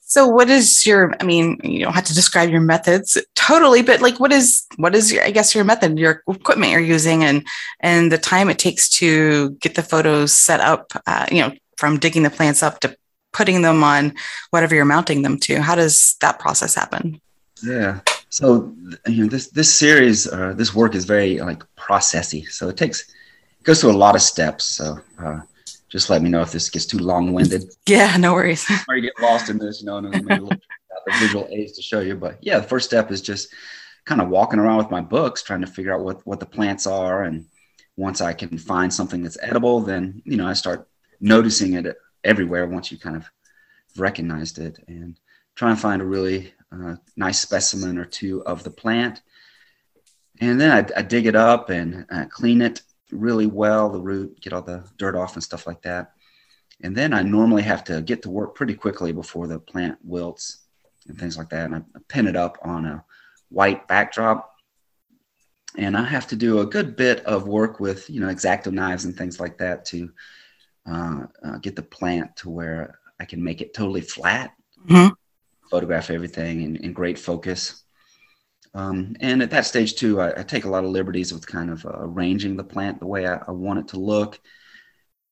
so 0.09 0.25
what 0.25 0.49
is 0.49 0.85
your, 0.85 1.13
I 1.19 1.25
mean, 1.25 1.59
you 1.65 1.83
don't 1.83 1.93
have 1.93 2.05
to 2.05 2.15
describe 2.15 2.49
your 2.49 2.61
methods 2.61 3.17
totally, 3.35 3.81
but 3.81 3.99
like 3.99 4.21
what 4.21 4.31
is 4.31 4.65
what 4.77 4.95
is 4.95 5.11
your 5.11 5.21
I 5.21 5.31
guess 5.31 5.53
your 5.53 5.65
method, 5.65 5.99
your 5.99 6.23
equipment 6.29 6.71
you're 6.71 6.79
using 6.79 7.25
and 7.25 7.45
and 7.81 8.09
the 8.09 8.17
time 8.17 8.49
it 8.49 8.57
takes 8.57 8.87
to 8.99 9.49
get 9.59 9.75
the 9.75 9.83
photos 9.83 10.33
set 10.33 10.61
up, 10.61 10.93
uh, 11.07 11.25
you 11.29 11.41
know, 11.41 11.51
from 11.75 11.99
digging 11.99 12.23
the 12.23 12.29
plants 12.29 12.63
up 12.63 12.79
to 12.79 12.95
putting 13.33 13.63
them 13.63 13.83
on 13.83 14.13
whatever 14.51 14.75
you're 14.75 14.85
mounting 14.85 15.23
them 15.23 15.37
to. 15.41 15.61
How 15.61 15.75
does 15.75 16.15
that 16.21 16.39
process 16.39 16.73
happen? 16.73 17.19
Yeah. 17.61 17.99
So 18.29 18.73
you 19.07 19.23
know 19.23 19.29
this 19.29 19.49
this 19.49 19.75
series 19.75 20.25
uh, 20.25 20.53
this 20.55 20.73
work 20.73 20.95
is 20.95 21.03
very 21.03 21.39
like 21.39 21.63
processy. 21.75 22.47
So 22.47 22.69
it 22.69 22.77
takes 22.77 23.01
it 23.01 23.63
goes 23.65 23.81
through 23.81 23.91
a 23.91 24.03
lot 24.05 24.15
of 24.15 24.21
steps. 24.21 24.63
So 24.63 25.01
uh, 25.19 25.41
just 25.89 26.09
let 26.09 26.21
me 26.21 26.29
know 26.29 26.41
if 26.41 26.51
this 26.51 26.69
gets 26.69 26.85
too 26.85 26.99
long 26.99 27.33
winded. 27.33 27.73
Yeah, 27.87 28.17
no 28.17 28.33
worries. 28.33 28.65
or 28.89 28.95
you 28.95 29.03
get 29.03 29.19
lost 29.21 29.49
in 29.49 29.57
this, 29.57 29.79
you 29.79 29.85
know, 29.85 29.97
and 29.97 30.09
maybe 30.25 30.41
look 30.41 30.51
at 30.51 30.59
the 31.05 31.13
visual 31.19 31.47
aids 31.49 31.73
to 31.73 31.81
show 31.81 32.01
you. 32.01 32.15
But 32.15 32.37
yeah, 32.41 32.59
the 32.59 32.67
first 32.67 32.87
step 32.87 33.11
is 33.11 33.21
just 33.21 33.53
kind 34.05 34.21
of 34.21 34.29
walking 34.29 34.59
around 34.59 34.77
with 34.77 34.91
my 34.91 35.01
books, 35.01 35.41
trying 35.41 35.61
to 35.61 35.67
figure 35.67 35.93
out 35.93 36.03
what 36.03 36.25
what 36.25 36.39
the 36.39 36.45
plants 36.45 36.85
are. 36.85 37.23
And 37.23 37.45
once 37.95 38.19
I 38.21 38.33
can 38.33 38.57
find 38.57 38.93
something 38.93 39.23
that's 39.23 39.37
edible, 39.41 39.79
then 39.79 40.21
you 40.25 40.35
know 40.35 40.47
I 40.47 40.53
start 40.53 40.87
noticing 41.21 41.73
it 41.73 41.95
everywhere. 42.23 42.67
Once 42.67 42.91
you 42.91 42.99
kind 42.99 43.15
of 43.15 43.29
recognized 43.97 44.59
it, 44.59 44.79
and 44.87 45.17
try 45.55 45.69
and 45.69 45.79
find 45.79 46.01
a 46.01 46.05
really 46.05 46.53
uh, 46.71 46.95
nice 47.15 47.39
specimen 47.39 47.97
or 47.97 48.05
two 48.05 48.43
of 48.45 48.63
the 48.63 48.69
plant. 48.69 49.21
And 50.39 50.61
then 50.61 50.71
I, 50.71 50.99
I 50.99 51.01
dig 51.01 51.25
it 51.25 51.35
up 51.35 51.69
and 51.69 52.05
uh, 52.11 52.25
clean 52.25 52.61
it 52.61 52.81
really 53.11 53.47
well, 53.47 53.89
the 53.89 53.99
root, 53.99 54.39
get 54.41 54.53
all 54.53 54.61
the 54.61 54.83
dirt 54.97 55.15
off 55.15 55.35
and 55.35 55.43
stuff 55.43 55.67
like 55.67 55.81
that. 55.83 56.13
And 56.81 56.95
then 56.95 57.13
I 57.13 57.23
normally 57.23 57.63
have 57.63 57.83
to 57.85 58.01
get 58.01 58.21
to 58.23 58.29
work 58.29 58.55
pretty 58.55 58.75
quickly 58.75 59.11
before 59.11 59.47
the 59.47 59.59
plant 59.59 59.97
wilts 60.03 60.59
and 61.07 61.17
things 61.17 61.37
like 61.37 61.49
that. 61.49 61.65
And 61.65 61.75
I 61.75 61.81
pin 62.07 62.27
it 62.27 62.35
up 62.35 62.57
on 62.61 62.85
a 62.85 63.03
white 63.49 63.87
backdrop. 63.87 64.53
And 65.77 65.97
I 65.97 66.03
have 66.03 66.27
to 66.27 66.35
do 66.35 66.59
a 66.59 66.65
good 66.65 66.95
bit 66.95 67.25
of 67.25 67.47
work 67.47 67.79
with, 67.79 68.09
you 68.09 68.19
know, 68.19 68.27
exacto 68.27 68.71
knives 68.71 69.05
and 69.05 69.15
things 69.15 69.39
like 69.39 69.57
that 69.59 69.85
to 69.85 70.11
uh, 70.89 71.25
uh, 71.43 71.57
get 71.57 71.75
the 71.75 71.83
plant 71.83 72.35
to 72.37 72.49
where 72.49 72.99
I 73.19 73.25
can 73.25 73.43
make 73.43 73.61
it 73.61 73.73
totally 73.73 74.01
flat, 74.01 74.53
mm-hmm. 74.87 75.13
photograph 75.69 76.09
everything 76.09 76.61
in, 76.61 76.75
in 76.77 76.93
great 76.93 77.19
focus. 77.19 77.83
Um, 78.77 79.15
and 79.21 79.41
at 79.41 79.49
that 79.49 79.65
stage 79.65 79.95
too, 79.95 80.21
I, 80.21 80.39
I, 80.39 80.43
take 80.43 80.65
a 80.65 80.69
lot 80.69 80.83
of 80.83 80.91
liberties 80.91 81.33
with 81.33 81.47
kind 81.47 81.71
of 81.71 81.83
uh, 81.83 81.93
arranging 81.95 82.55
the 82.55 82.63
plant 82.63 82.99
the 82.99 83.07
way 83.07 83.25
I, 83.25 83.37
I, 83.47 83.49
want 83.49 83.79
it 83.79 83.87
to 83.89 83.99
look. 83.99 84.39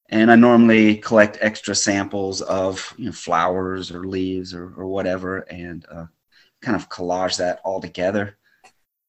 And 0.09 0.31
I 0.31 0.35
normally 0.35 0.97
collect 0.97 1.37
extra 1.41 1.75
samples 1.75 2.41
of 2.41 2.95
you 2.97 3.05
know, 3.05 3.11
flowers 3.11 3.91
or 3.91 4.07
leaves 4.07 4.55
or, 4.55 4.73
or 4.75 4.87
whatever, 4.87 5.41
and 5.41 5.85
uh, 5.91 6.05
kind 6.63 6.75
of 6.75 6.89
collage 6.89 7.37
that 7.37 7.61
all 7.63 7.79
together. 7.79 8.35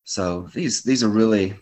So 0.05 0.51
these 0.53 0.83
these 0.83 1.03
are 1.03 1.09
really 1.09 1.55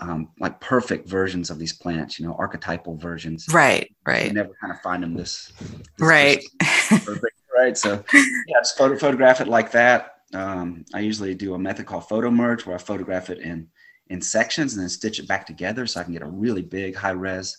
um, 0.00 0.30
like 0.40 0.60
perfect 0.60 1.08
versions 1.08 1.50
of 1.50 1.60
these 1.60 1.72
plants, 1.72 2.18
you 2.18 2.26
know, 2.26 2.34
archetypal 2.34 2.96
versions. 2.96 3.46
Right, 3.52 3.94
right. 4.04 4.26
You 4.26 4.32
never 4.32 4.54
kind 4.60 4.72
of 4.72 4.80
find 4.80 5.04
them 5.04 5.14
this, 5.14 5.52
this 5.60 5.80
right. 6.00 6.42
perfect, 6.88 7.36
right. 7.56 7.78
So 7.78 8.02
yeah, 8.12 8.58
just 8.58 8.76
photo, 8.76 8.98
photograph 8.98 9.40
it 9.40 9.46
like 9.46 9.70
that. 9.70 10.17
Um, 10.34 10.84
I 10.94 11.00
usually 11.00 11.34
do 11.34 11.54
a 11.54 11.58
method 11.58 11.86
called 11.86 12.08
photo 12.08 12.30
merge 12.30 12.66
where 12.66 12.76
I 12.76 12.78
photograph 12.78 13.30
it 13.30 13.38
in 13.38 13.68
in 14.08 14.20
sections 14.22 14.74
and 14.74 14.82
then 14.82 14.88
stitch 14.88 15.18
it 15.18 15.28
back 15.28 15.46
together 15.46 15.86
so 15.86 16.00
I 16.00 16.04
can 16.04 16.12
get 16.12 16.22
a 16.22 16.26
really 16.26 16.62
big 16.62 16.94
high 16.94 17.10
res 17.10 17.58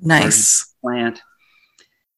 nice 0.00 0.74
plant. 0.82 1.20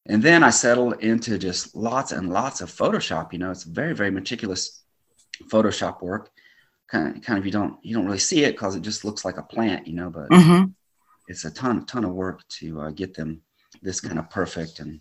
And 0.07 0.21
then 0.21 0.43
I 0.43 0.49
settle 0.49 0.93
into 0.93 1.37
just 1.37 1.75
lots 1.75 2.11
and 2.11 2.31
lots 2.31 2.61
of 2.61 2.69
Photoshop. 2.71 3.33
You 3.33 3.39
know, 3.39 3.51
it's 3.51 3.63
very, 3.63 3.93
very 3.93 4.11
meticulous 4.11 4.83
Photoshop 5.51 6.01
work. 6.01 6.29
Kind 6.89 7.17
of, 7.17 7.23
kind 7.23 7.39
of 7.39 7.45
you 7.45 7.51
don't 7.51 7.77
you 7.83 7.95
don't 7.95 8.05
really 8.05 8.19
see 8.19 8.43
it 8.43 8.51
because 8.53 8.75
it 8.75 8.81
just 8.81 9.05
looks 9.05 9.23
like 9.23 9.37
a 9.37 9.43
plant, 9.43 9.87
you 9.87 9.93
know. 9.93 10.09
But 10.09 10.29
mm-hmm. 10.29 10.71
it's 11.27 11.45
a 11.45 11.51
ton 11.51 11.85
ton 11.85 12.03
of 12.03 12.11
work 12.11 12.45
to 12.59 12.81
uh, 12.81 12.91
get 12.91 13.13
them 13.13 13.41
this 13.81 14.01
kind 14.01 14.19
of 14.19 14.29
perfect 14.29 14.79
and. 14.79 14.99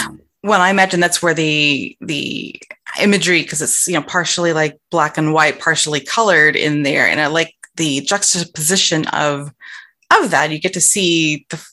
Um, 0.00 0.20
well, 0.42 0.60
I 0.60 0.70
imagine 0.70 1.00
that's 1.00 1.22
where 1.22 1.34
the 1.34 1.96
the 2.00 2.60
imagery, 3.00 3.42
because 3.42 3.62
it's 3.62 3.86
you 3.86 3.94
know 3.94 4.02
partially 4.02 4.52
like 4.52 4.78
black 4.90 5.18
and 5.18 5.32
white, 5.32 5.60
partially 5.60 6.00
colored 6.00 6.56
in 6.56 6.82
there, 6.82 7.06
and 7.06 7.20
I 7.20 7.26
like 7.26 7.54
the 7.76 8.00
juxtaposition 8.00 9.06
of 9.08 9.52
of 10.16 10.30
that. 10.30 10.50
You 10.50 10.58
get 10.58 10.72
to 10.74 10.80
see 10.80 11.46
the 11.50 11.64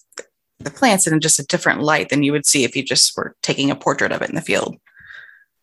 the 0.59 0.71
plants 0.71 1.07
in 1.07 1.19
just 1.19 1.39
a 1.39 1.45
different 1.45 1.81
light 1.81 2.09
than 2.09 2.23
you 2.23 2.31
would 2.31 2.45
see 2.45 2.63
if 2.63 2.75
you 2.75 2.83
just 2.83 3.15
were 3.15 3.35
taking 3.41 3.69
a 3.71 3.75
portrait 3.75 4.11
of 4.11 4.21
it 4.21 4.29
in 4.29 4.35
the 4.35 4.41
field. 4.41 4.75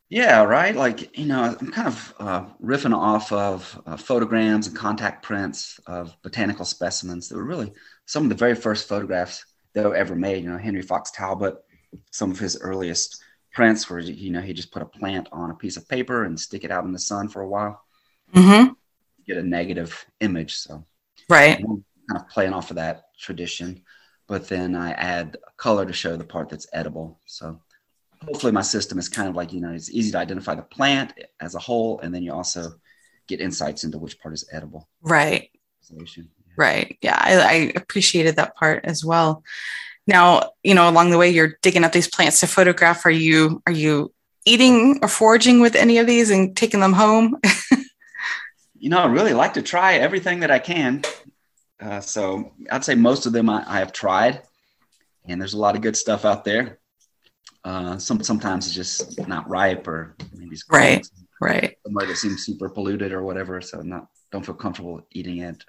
Yeah, 0.08 0.44
right. 0.44 0.76
Like, 0.76 1.16
you 1.18 1.26
know, 1.26 1.56
I'm 1.60 1.72
kind 1.72 1.88
of 1.88 2.14
uh, 2.20 2.44
riffing 2.62 2.94
off 2.94 3.32
of 3.32 3.82
uh, 3.86 3.96
photograms 3.96 4.68
and 4.68 4.76
contact 4.76 5.24
prints 5.24 5.80
of 5.86 6.16
botanical 6.22 6.64
specimens 6.64 7.28
that 7.28 7.36
were 7.36 7.44
really 7.44 7.72
some 8.06 8.22
of 8.22 8.28
the 8.28 8.34
very 8.36 8.54
first 8.54 8.86
photographs 8.86 9.44
that 9.74 9.84
were 9.84 9.96
ever 9.96 10.14
made. 10.14 10.44
You 10.44 10.50
know, 10.50 10.58
Henry 10.58 10.82
Fox 10.82 11.10
Talbot, 11.10 11.56
some 12.12 12.30
of 12.30 12.38
his 12.38 12.60
earliest 12.60 13.20
prints 13.54 13.88
where, 13.88 14.00
you 14.00 14.30
know, 14.30 14.40
he 14.40 14.52
just 14.52 14.72
put 14.72 14.82
a 14.82 14.86
plant 14.86 15.28
on 15.32 15.50
a 15.50 15.54
piece 15.54 15.76
of 15.76 15.88
paper 15.88 16.24
and 16.24 16.38
stick 16.38 16.64
it 16.64 16.70
out 16.70 16.84
in 16.84 16.92
the 16.92 16.98
sun 16.98 17.28
for 17.28 17.40
a 17.40 17.48
while. 17.48 17.82
Mm-hmm. 18.34 18.72
Get 19.26 19.38
a 19.38 19.42
negative 19.42 20.04
image. 20.20 20.56
So, 20.56 20.84
right. 21.28 21.56
kind 21.58 21.84
of 22.14 22.28
playing 22.28 22.52
off 22.52 22.70
of 22.70 22.76
that 22.76 23.04
tradition 23.18 23.82
but 24.26 24.48
then 24.48 24.74
I 24.74 24.92
add 24.92 25.36
color 25.56 25.84
to 25.84 25.92
show 25.92 26.16
the 26.16 26.24
part 26.24 26.48
that's 26.48 26.66
edible. 26.72 27.20
So 27.26 27.60
hopefully 28.24 28.52
my 28.52 28.62
system 28.62 28.98
is 28.98 29.08
kind 29.08 29.28
of 29.28 29.36
like, 29.36 29.52
you 29.52 29.60
know, 29.60 29.72
it's 29.72 29.90
easy 29.90 30.12
to 30.12 30.18
identify 30.18 30.54
the 30.54 30.62
plant 30.62 31.12
as 31.40 31.54
a 31.54 31.58
whole, 31.58 32.00
and 32.00 32.14
then 32.14 32.22
you 32.22 32.32
also 32.32 32.72
get 33.26 33.40
insights 33.40 33.84
into 33.84 33.98
which 33.98 34.18
part 34.20 34.34
is 34.34 34.48
edible. 34.52 34.88
Right. 35.02 35.50
Right. 36.56 36.96
Yeah. 37.02 37.18
I, 37.20 37.40
I 37.40 37.72
appreciated 37.76 38.36
that 38.36 38.56
part 38.56 38.84
as 38.84 39.04
well. 39.04 39.42
Now, 40.06 40.50
you 40.62 40.74
know, 40.74 40.88
along 40.88 41.10
the 41.10 41.18
way, 41.18 41.30
you're 41.30 41.58
digging 41.62 41.84
up 41.84 41.92
these 41.92 42.08
plants 42.08 42.40
to 42.40 42.46
photograph. 42.46 43.06
Are 43.06 43.10
you, 43.10 43.62
are 43.66 43.72
you 43.72 44.12
eating 44.44 44.98
or 45.02 45.08
foraging 45.08 45.60
with 45.60 45.74
any 45.74 45.98
of 45.98 46.06
these 46.06 46.30
and 46.30 46.56
taking 46.56 46.80
them 46.80 46.92
home? 46.92 47.38
you 48.78 48.90
know, 48.90 48.98
I 48.98 49.06
really 49.06 49.32
like 49.32 49.54
to 49.54 49.62
try 49.62 49.94
everything 49.94 50.40
that 50.40 50.50
I 50.50 50.58
can. 50.58 51.02
Uh, 51.80 52.00
so 52.00 52.52
I'd 52.70 52.84
say 52.84 52.94
most 52.94 53.26
of 53.26 53.32
them 53.32 53.48
I, 53.48 53.64
I, 53.66 53.78
have 53.78 53.92
tried, 53.92 54.42
and 55.26 55.40
there's 55.40 55.54
a 55.54 55.58
lot 55.58 55.74
of 55.74 55.82
good 55.82 55.96
stuff 55.96 56.24
out 56.24 56.44
there. 56.44 56.78
Uh, 57.64 57.98
some 57.98 58.22
sometimes 58.22 58.66
it's 58.66 58.74
just 58.74 59.26
not 59.26 59.48
ripe 59.48 59.88
or 59.88 60.16
maybe 60.34 60.54
it's 60.54 60.64
right, 60.70 61.06
right. 61.40 61.76
Somewhere 61.84 62.06
that 62.06 62.16
seems 62.16 62.44
super 62.44 62.68
polluted 62.68 63.12
or 63.12 63.22
whatever, 63.22 63.60
so 63.60 63.80
not 63.80 64.08
don't 64.30 64.44
feel 64.44 64.54
comfortable 64.54 65.00
eating 65.12 65.38
it. 65.38 65.64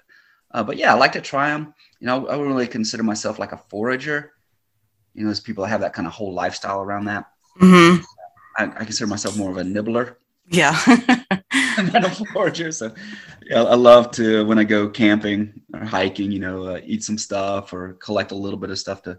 Uh, 0.56 0.62
but 0.62 0.78
yeah, 0.78 0.90
I 0.90 0.96
like 0.96 1.12
to 1.12 1.20
try 1.20 1.50
them. 1.50 1.74
You 2.00 2.06
know, 2.06 2.28
I 2.28 2.34
would 2.34 2.46
really 2.46 2.66
consider 2.66 3.02
myself 3.02 3.38
like 3.38 3.52
a 3.52 3.58
forager. 3.58 4.32
You 5.12 5.20
know, 5.20 5.28
there's 5.28 5.38
people 5.38 5.64
that 5.64 5.70
have 5.70 5.82
that 5.82 5.92
kind 5.92 6.08
of 6.08 6.14
whole 6.14 6.32
lifestyle 6.32 6.80
around 6.80 7.04
that. 7.04 7.26
Mm-hmm. 7.60 8.02
I, 8.56 8.64
I 8.64 8.84
consider 8.84 9.06
myself 9.06 9.36
more 9.36 9.50
of 9.50 9.58
a 9.58 9.64
nibbler. 9.64 10.16
Yeah. 10.48 10.74
I'm 11.52 11.92
not 11.92 12.06
a 12.06 12.24
forager, 12.32 12.72
so 12.72 12.94
yeah, 13.44 13.64
I 13.64 13.74
love 13.74 14.10
to 14.12 14.46
when 14.46 14.58
I 14.58 14.64
go 14.64 14.88
camping 14.88 15.60
or 15.74 15.84
hiking, 15.84 16.32
you 16.32 16.38
know, 16.38 16.64
uh, 16.64 16.80
eat 16.86 17.04
some 17.04 17.18
stuff 17.18 17.74
or 17.74 17.92
collect 17.94 18.32
a 18.32 18.36
little 18.36 18.58
bit 18.58 18.70
of 18.70 18.78
stuff 18.78 19.02
to 19.02 19.18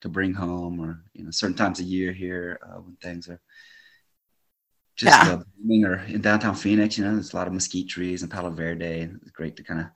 to 0.00 0.08
bring 0.08 0.34
home, 0.34 0.80
or 0.80 1.00
you 1.12 1.22
know, 1.22 1.30
certain 1.30 1.56
times 1.56 1.78
a 1.78 1.84
year 1.84 2.12
here 2.12 2.58
uh, 2.66 2.80
when 2.80 2.96
things 2.96 3.28
are 3.28 3.40
just 4.96 5.16
yeah. 5.24 5.34
uh, 5.34 5.88
or 5.88 5.98
in 6.08 6.20
downtown 6.20 6.56
Phoenix, 6.56 6.98
you 6.98 7.04
know, 7.04 7.14
there's 7.14 7.32
a 7.32 7.36
lot 7.36 7.46
of 7.46 7.52
mesquite 7.52 7.88
trees 7.88 8.22
and 8.22 8.32
Palo 8.32 8.50
Verde. 8.50 9.08
It's 9.22 9.30
great 9.30 9.54
to 9.56 9.62
kind 9.62 9.78
of 9.78 9.86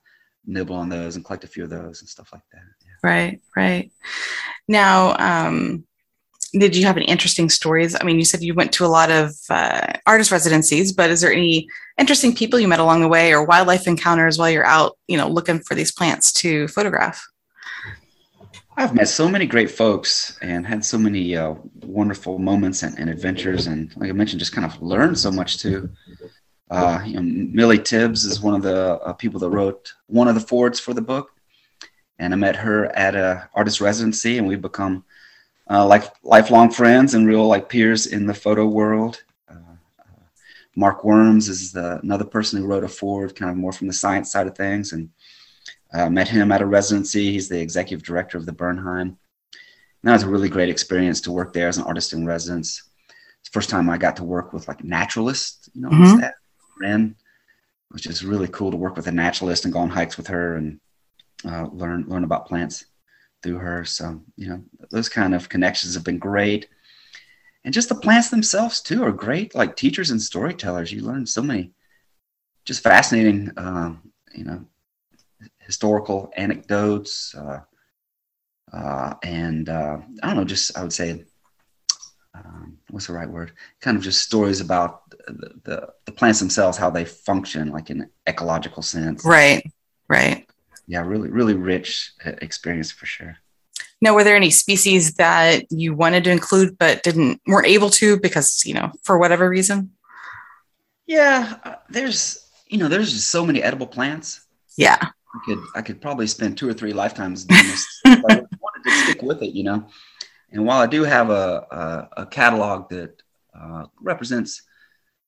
nibble 0.47 0.75
on 0.75 0.89
those 0.89 1.15
and 1.15 1.25
collect 1.25 1.43
a 1.43 1.47
few 1.47 1.63
of 1.63 1.69
those 1.69 2.01
and 2.01 2.09
stuff 2.09 2.29
like 2.31 2.41
that. 2.51 2.61
Yeah. 2.81 3.09
Right, 3.09 3.41
right. 3.55 3.91
Now, 4.67 5.15
um, 5.17 5.85
did 6.53 6.75
you 6.75 6.85
have 6.85 6.97
any 6.97 7.05
interesting 7.05 7.49
stories? 7.49 7.95
I 7.99 8.03
mean, 8.03 8.17
you 8.17 8.25
said 8.25 8.41
you 8.41 8.53
went 8.53 8.71
to 8.73 8.85
a 8.85 8.87
lot 8.87 9.11
of 9.11 9.35
uh, 9.49 9.93
artist 10.05 10.31
residencies, 10.31 10.93
but 10.93 11.09
is 11.09 11.21
there 11.21 11.31
any 11.31 11.67
interesting 11.99 12.33
people 12.33 12.59
you 12.59 12.67
met 12.67 12.79
along 12.79 13.01
the 13.01 13.07
way 13.07 13.33
or 13.33 13.43
wildlife 13.43 13.87
encounters 13.87 14.37
while 14.37 14.49
you're 14.49 14.65
out, 14.65 14.97
you 15.07 15.17
know, 15.17 15.27
looking 15.27 15.59
for 15.59 15.75
these 15.75 15.91
plants 15.91 16.31
to 16.33 16.67
photograph? 16.69 17.21
I've 18.79 18.93
met 18.93 19.09
so 19.09 19.27
many 19.27 19.47
great 19.47 19.71
folks 19.71 20.37
and 20.41 20.65
had 20.65 20.85
so 20.85 20.99
many 20.99 21.35
uh, 21.35 21.55
wonderful 21.81 22.37
moments 22.37 22.83
and, 22.83 22.97
and, 22.99 23.09
adventures, 23.09 23.65
and 23.65 23.91
like 23.97 24.09
I 24.09 24.13
mentioned, 24.13 24.39
just 24.39 24.53
kind 24.53 24.71
of 24.71 24.79
learned 24.83 25.17
so 25.17 25.31
much 25.31 25.57
too. 25.57 25.89
Uh, 26.69 27.01
you 27.05 27.13
know, 27.13 27.21
Millee 27.21 27.79
Tibbs 27.79 28.25
is 28.25 28.41
one 28.41 28.53
of 28.53 28.61
the 28.61 28.99
uh, 29.01 29.13
people 29.13 29.39
that 29.39 29.49
wrote 29.49 29.93
one 30.07 30.27
of 30.27 30.35
the 30.35 30.41
forwards 30.41 30.79
for 30.79 30.93
the 30.93 31.01
book, 31.01 31.31
and 32.19 32.33
I 32.33 32.37
met 32.37 32.55
her 32.57 32.85
at 32.95 33.15
a 33.15 33.49
artist 33.53 33.79
residency, 33.79 34.37
and 34.37 34.47
we've 34.47 34.61
become 34.61 35.05
uh, 35.69 35.85
like 35.85 36.03
lifelong 36.23 36.69
friends 36.71 37.13
and 37.13 37.27
real 37.27 37.47
like 37.47 37.69
peers 37.69 38.07
in 38.07 38.25
the 38.25 38.33
photo 38.33 38.65
world. 38.65 39.23
Uh, 39.49 39.75
uh, 39.99 40.23
Mark 40.75 41.03
Wourms 41.03 41.47
is 41.47 41.71
the, 41.71 41.99
another 42.03 42.25
person 42.25 42.59
who 42.59 42.67
wrote 42.67 42.83
a 42.83 42.89
forward, 42.89 43.35
kind 43.35 43.51
of 43.51 43.57
more 43.57 43.71
from 43.71 43.87
the 43.87 43.93
science 43.93 44.31
side 44.31 44.47
of 44.47 44.57
things, 44.57 44.91
and 44.91 45.09
uh, 45.93 46.09
met 46.09 46.27
him 46.27 46.51
at 46.51 46.61
a 46.61 46.65
residency. 46.65 47.31
He's 47.31 47.47
the 47.47 47.59
executive 47.59 48.05
director 48.05 48.37
of 48.37 48.45
the 48.45 48.53
Bernheim. 48.53 49.17
And 50.03 50.09
that 50.09 50.13
was 50.13 50.23
a 50.23 50.29
really 50.29 50.49
great 50.49 50.69
experience 50.69 51.21
to 51.21 51.31
work 51.31 51.53
there 51.53 51.67
as 51.67 51.77
an 51.77 51.83
artist 51.83 52.13
in 52.13 52.25
residence. 52.25 52.83
It's 53.39 53.49
the 53.49 53.53
first 53.53 53.69
time 53.69 53.89
I 53.89 53.97
got 53.97 54.17
to 54.17 54.23
work 54.23 54.53
with 54.53 54.67
like 54.67 54.83
naturalists, 54.83 55.69
you 55.73 55.81
know, 55.81 55.89
mm-hmm. 55.89 56.25
Staff, 56.77 56.89
Ren, 56.89 57.15
which 57.89 58.05
is 58.05 58.25
really 58.25 58.47
cool 58.47 58.71
to 58.71 58.77
work 58.77 58.95
with 58.95 59.07
a 59.07 59.11
naturalist 59.11 59.65
and 59.65 59.73
go 59.73 59.79
on 59.79 59.89
hikes 59.89 60.17
with 60.17 60.27
her 60.27 60.55
and 60.55 60.79
uh, 61.45 61.67
learn 61.71 62.05
learn 62.07 62.23
about 62.23 62.47
plants 62.47 62.85
through 63.43 63.57
her. 63.57 63.85
So, 63.85 64.21
you 64.35 64.49
know, 64.49 64.63
those 64.91 65.09
kind 65.09 65.35
of 65.35 65.49
connections 65.49 65.93
have 65.93 66.03
been 66.03 66.19
great. 66.19 66.67
And 67.63 67.73
just 67.73 67.89
the 67.89 67.95
plants 67.95 68.29
themselves, 68.29 68.81
too, 68.81 69.03
are 69.03 69.11
great. 69.11 69.53
Like 69.53 69.75
teachers 69.75 70.11
and 70.11 70.21
storytellers, 70.21 70.91
you 70.91 71.01
learn 71.01 71.25
so 71.25 71.41
many 71.41 71.71
just 72.65 72.83
fascinating, 72.83 73.51
um, 73.57 74.11
you 74.35 74.43
know, 74.43 74.65
historical 75.59 76.31
anecdotes. 76.35 77.35
Uh, 77.35 77.59
uh, 78.73 79.13
and 79.23 79.69
uh, 79.69 79.97
I 80.23 80.27
don't 80.27 80.37
know, 80.37 80.43
just 80.45 80.77
I 80.77 80.83
would 80.83 80.93
say, 80.93 81.23
um, 82.45 82.77
what's 82.89 83.07
the 83.07 83.13
right 83.13 83.29
word? 83.29 83.51
Kind 83.81 83.97
of 83.97 84.03
just 84.03 84.21
stories 84.21 84.61
about 84.61 85.09
the, 85.09 85.51
the, 85.63 85.87
the 86.05 86.11
plants 86.11 86.39
themselves, 86.39 86.77
how 86.77 86.89
they 86.89 87.05
function, 87.05 87.69
like 87.69 87.89
in 87.89 88.09
ecological 88.27 88.83
sense. 88.83 89.25
Right, 89.25 89.63
right 90.07 90.47
yeah, 90.87 91.01
really, 91.01 91.29
really 91.29 91.53
rich 91.53 92.13
uh, 92.25 92.31
experience 92.41 92.91
for 92.91 93.05
sure. 93.05 93.37
Now, 94.01 94.15
were 94.15 94.23
there 94.23 94.35
any 94.35 94.51
species 94.51 95.15
that 95.15 95.65
you 95.71 95.93
wanted 95.93 96.23
to 96.23 96.31
include 96.31 96.77
but 96.77 97.03
didn't 97.03 97.41
weren't 97.45 97.67
able 97.67 97.89
to 97.91 98.19
because 98.19 98.65
you 98.65 98.73
know 98.73 98.91
for 99.03 99.17
whatever 99.17 99.49
reason? 99.49 99.91
Yeah, 101.05 101.57
uh, 101.63 101.75
there's 101.89 102.49
you 102.67 102.77
know 102.77 102.87
there's 102.87 103.11
just 103.11 103.29
so 103.29 103.45
many 103.45 103.61
edible 103.61 103.87
plants. 103.87 104.45
Yeah, 104.77 104.97
I 105.01 105.39
could 105.45 105.59
I 105.75 105.81
could 105.81 106.01
probably 106.01 106.27
spend 106.27 106.57
two 106.57 106.69
or 106.69 106.73
three 106.73 106.93
lifetimes 106.93 107.43
doing 107.43 107.63
this. 107.63 108.01
I 108.05 108.11
wanted 108.19 108.83
to 108.85 108.91
stick 108.91 109.21
with 109.21 109.41
it, 109.41 109.53
you 109.53 109.63
know. 109.63 109.87
And 110.51 110.65
while 110.65 110.81
I 110.81 110.87
do 110.87 111.03
have 111.03 111.29
a 111.29 111.67
a, 111.71 112.21
a 112.21 112.25
catalog 112.25 112.89
that 112.89 113.21
uh, 113.53 113.85
represents 114.01 114.63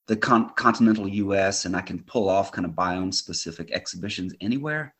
the 0.07 0.15
con- 0.15 0.51
continental 0.55 1.07
U.S. 1.07 1.65
and 1.65 1.75
I 1.75 1.81
can 1.81 2.03
pull 2.03 2.29
off 2.29 2.51
kind 2.51 2.65
of 2.65 2.71
biome 2.71 3.13
specific 3.13 3.71
exhibitions 3.71 4.33
anywhere, 4.41 4.95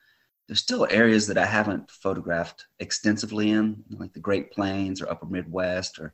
there's 0.48 0.60
still 0.60 0.88
areas 0.90 1.28
that 1.28 1.38
I 1.38 1.46
haven't 1.46 1.90
photographed 1.92 2.66
extensively 2.80 3.52
in, 3.52 3.84
like 3.92 4.14
the 4.14 4.20
Great 4.20 4.52
Plains 4.52 5.02
or 5.02 5.10
Upper 5.10 5.28
Midwest 5.28 6.00
or 6.00 6.14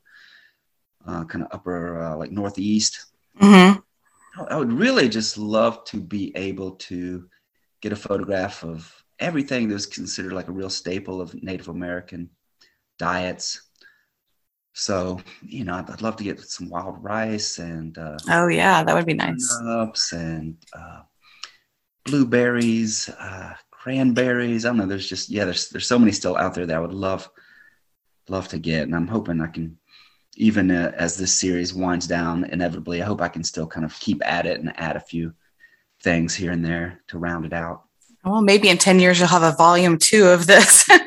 uh, 1.08 1.24
kind 1.26 1.44
of 1.44 1.50
Upper 1.52 2.02
uh, 2.02 2.18
like 2.18 2.32
Northeast. 2.32 3.06
Mm-hmm. 3.40 3.80
I 4.50 4.58
would 4.58 4.74
really 4.74 5.08
just 5.08 5.38
love 5.38 5.86
to 5.86 6.02
be 6.02 6.36
able 6.36 6.72
to 6.72 7.30
get 7.82 7.94
a 7.94 7.96
photograph 7.96 8.64
of 8.64 8.92
everything 9.20 9.70
that's 9.70 9.86
considered 9.86 10.34
like 10.34 10.50
a 10.50 10.54
real 10.54 10.70
staple 10.70 11.22
of 11.22 11.42
Native 11.42 11.70
American 11.70 12.30
diets. 12.98 13.65
So, 14.78 15.22
you 15.42 15.64
know, 15.64 15.76
I'd, 15.76 15.90
I'd 15.90 16.02
love 16.02 16.18
to 16.18 16.26
get 16.26 16.42
some 16.42 16.70
wild 16.70 17.02
rice 17.02 17.60
and 17.60 17.98
uh, 17.98 18.18
oh 18.30 18.48
yeah, 18.48 18.84
that 18.84 18.94
would 18.94 19.06
be 19.06 19.14
nice. 19.14 19.58
and 20.12 20.58
uh, 20.78 21.02
blueberries, 22.04 23.08
uh, 23.08 23.54
cranberries. 23.72 24.66
I 24.66 24.70
don't 24.70 24.78
know. 24.78 24.86
There's 24.86 25.08
just 25.08 25.30
yeah, 25.30 25.46
there's 25.46 25.70
there's 25.70 25.88
so 25.88 25.98
many 25.98 26.12
still 26.12 26.36
out 26.36 26.56
there 26.56 26.66
that 26.66 26.76
I 26.76 26.80
would 26.80 26.94
love 26.94 27.30
love 28.28 28.50
to 28.50 28.60
get, 28.60 28.84
and 28.84 28.94
I'm 28.94 29.08
hoping 29.08 29.40
I 29.40 29.48
can 29.48 29.78
even 30.36 30.70
uh, 30.70 30.92
as 30.98 31.16
this 31.16 31.34
series 31.34 31.74
winds 31.74 32.06
down 32.06 32.44
inevitably. 32.44 33.02
I 33.02 33.06
hope 33.06 33.22
I 33.22 33.30
can 33.30 33.46
still 33.46 33.68
kind 33.68 33.86
of 33.86 33.98
keep 34.02 34.22
at 34.26 34.46
it 34.46 34.60
and 34.60 34.78
add 34.78 34.98
a 34.98 35.00
few 35.00 35.34
things 36.04 36.36
here 36.36 36.52
and 36.52 36.66
there 36.66 37.02
to 37.08 37.18
round 37.18 37.46
it 37.46 37.54
out. 37.54 37.84
Well, 38.26 38.42
maybe 38.42 38.68
in 38.68 38.78
10 38.78 39.00
years 39.00 39.20
you'll 39.20 39.30
have 39.30 39.44
a 39.44 39.56
volume 39.56 39.98
two 40.00 40.26
of 40.26 40.48
this. 40.48 40.90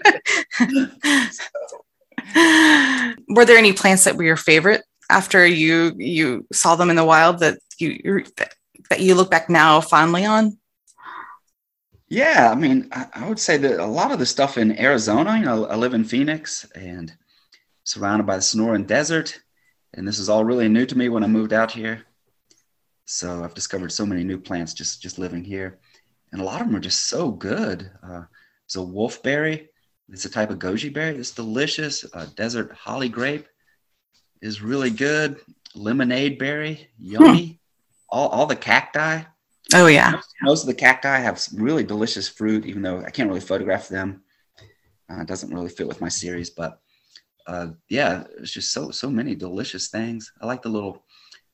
were 3.38 3.44
there 3.44 3.56
any 3.56 3.72
plants 3.72 4.02
that 4.02 4.16
were 4.16 4.24
your 4.24 4.36
favorite 4.36 4.82
after 5.10 5.46
you 5.46 5.92
you 5.96 6.44
saw 6.52 6.74
them 6.74 6.90
in 6.90 6.96
the 6.96 7.04
wild 7.04 7.38
that 7.38 7.60
you 7.78 8.24
that 8.90 8.98
you 8.98 9.14
look 9.14 9.30
back 9.30 9.48
now 9.48 9.80
fondly 9.80 10.24
on? 10.24 10.58
Yeah, 12.08 12.50
I 12.50 12.56
mean, 12.56 12.88
I, 12.90 13.28
would 13.28 13.38
say 13.38 13.56
that 13.58 13.78
a 13.78 13.86
lot 13.86 14.10
of 14.10 14.18
the 14.18 14.26
stuff 14.26 14.58
in 14.58 14.80
Arizona, 14.80 15.38
you 15.38 15.44
know, 15.44 15.66
I 15.66 15.76
live 15.76 15.94
in 15.94 16.04
Phoenix 16.04 16.64
and 16.74 17.14
surrounded 17.84 18.26
by 18.26 18.36
the 18.36 18.42
Sonoran 18.42 18.86
Desert, 18.86 19.38
and 19.94 20.08
this 20.08 20.18
is 20.18 20.28
all 20.28 20.42
really 20.42 20.68
new 20.68 20.86
to 20.86 20.98
me 20.98 21.08
when 21.08 21.22
I 21.22 21.28
moved 21.28 21.52
out 21.52 21.70
here. 21.70 22.06
So 23.04 23.44
I've 23.44 23.54
discovered 23.54 23.92
so 23.92 24.04
many 24.04 24.24
new 24.24 24.38
plants 24.38 24.74
just 24.74 25.00
just 25.00 25.20
living 25.20 25.44
here, 25.44 25.78
and 26.32 26.40
a 26.40 26.44
lot 26.44 26.60
of 26.60 26.66
them 26.66 26.74
are 26.74 26.80
just 26.80 27.06
so 27.06 27.30
good. 27.30 27.88
Uh, 28.02 28.24
there's 28.66 28.84
a 28.84 28.90
wolfberry. 28.90 29.68
It's 30.10 30.24
a 30.24 30.30
type 30.30 30.50
of 30.50 30.58
goji 30.58 30.92
berry. 30.92 31.16
It's 31.16 31.32
delicious. 31.32 32.04
Uh, 32.12 32.26
desert 32.34 32.72
holly 32.72 33.08
grape 33.08 33.46
is 34.40 34.62
really 34.62 34.90
good. 34.90 35.40
Lemonade 35.74 36.38
berry, 36.38 36.88
yummy. 36.98 37.46
Hmm. 37.46 37.52
All 38.10 38.28
all 38.28 38.46
the 38.46 38.56
cacti. 38.56 39.22
Oh 39.74 39.86
yeah. 39.86 40.12
Most, 40.12 40.34
most, 40.42 40.62
of 40.62 40.66
the 40.68 40.74
cacti 40.74 41.20
have 41.20 41.44
really 41.52 41.84
delicious 41.84 42.26
fruit, 42.26 42.64
even 42.64 42.80
though 42.80 43.00
I 43.04 43.10
can't 43.10 43.28
really 43.28 43.40
photograph 43.40 43.88
them. 43.88 44.22
Uh, 45.10 45.20
it 45.20 45.28
doesn't 45.28 45.52
really 45.52 45.68
fit 45.68 45.86
with 45.86 46.00
my 46.00 46.08
series, 46.08 46.50
but 46.50 46.80
uh, 47.46 47.68
yeah, 47.88 48.24
it's 48.38 48.52
just 48.52 48.72
so 48.72 48.90
so 48.90 49.10
many 49.10 49.34
delicious 49.34 49.88
things. 49.88 50.32
I 50.40 50.46
like 50.46 50.62
the 50.62 50.70
little 50.70 51.04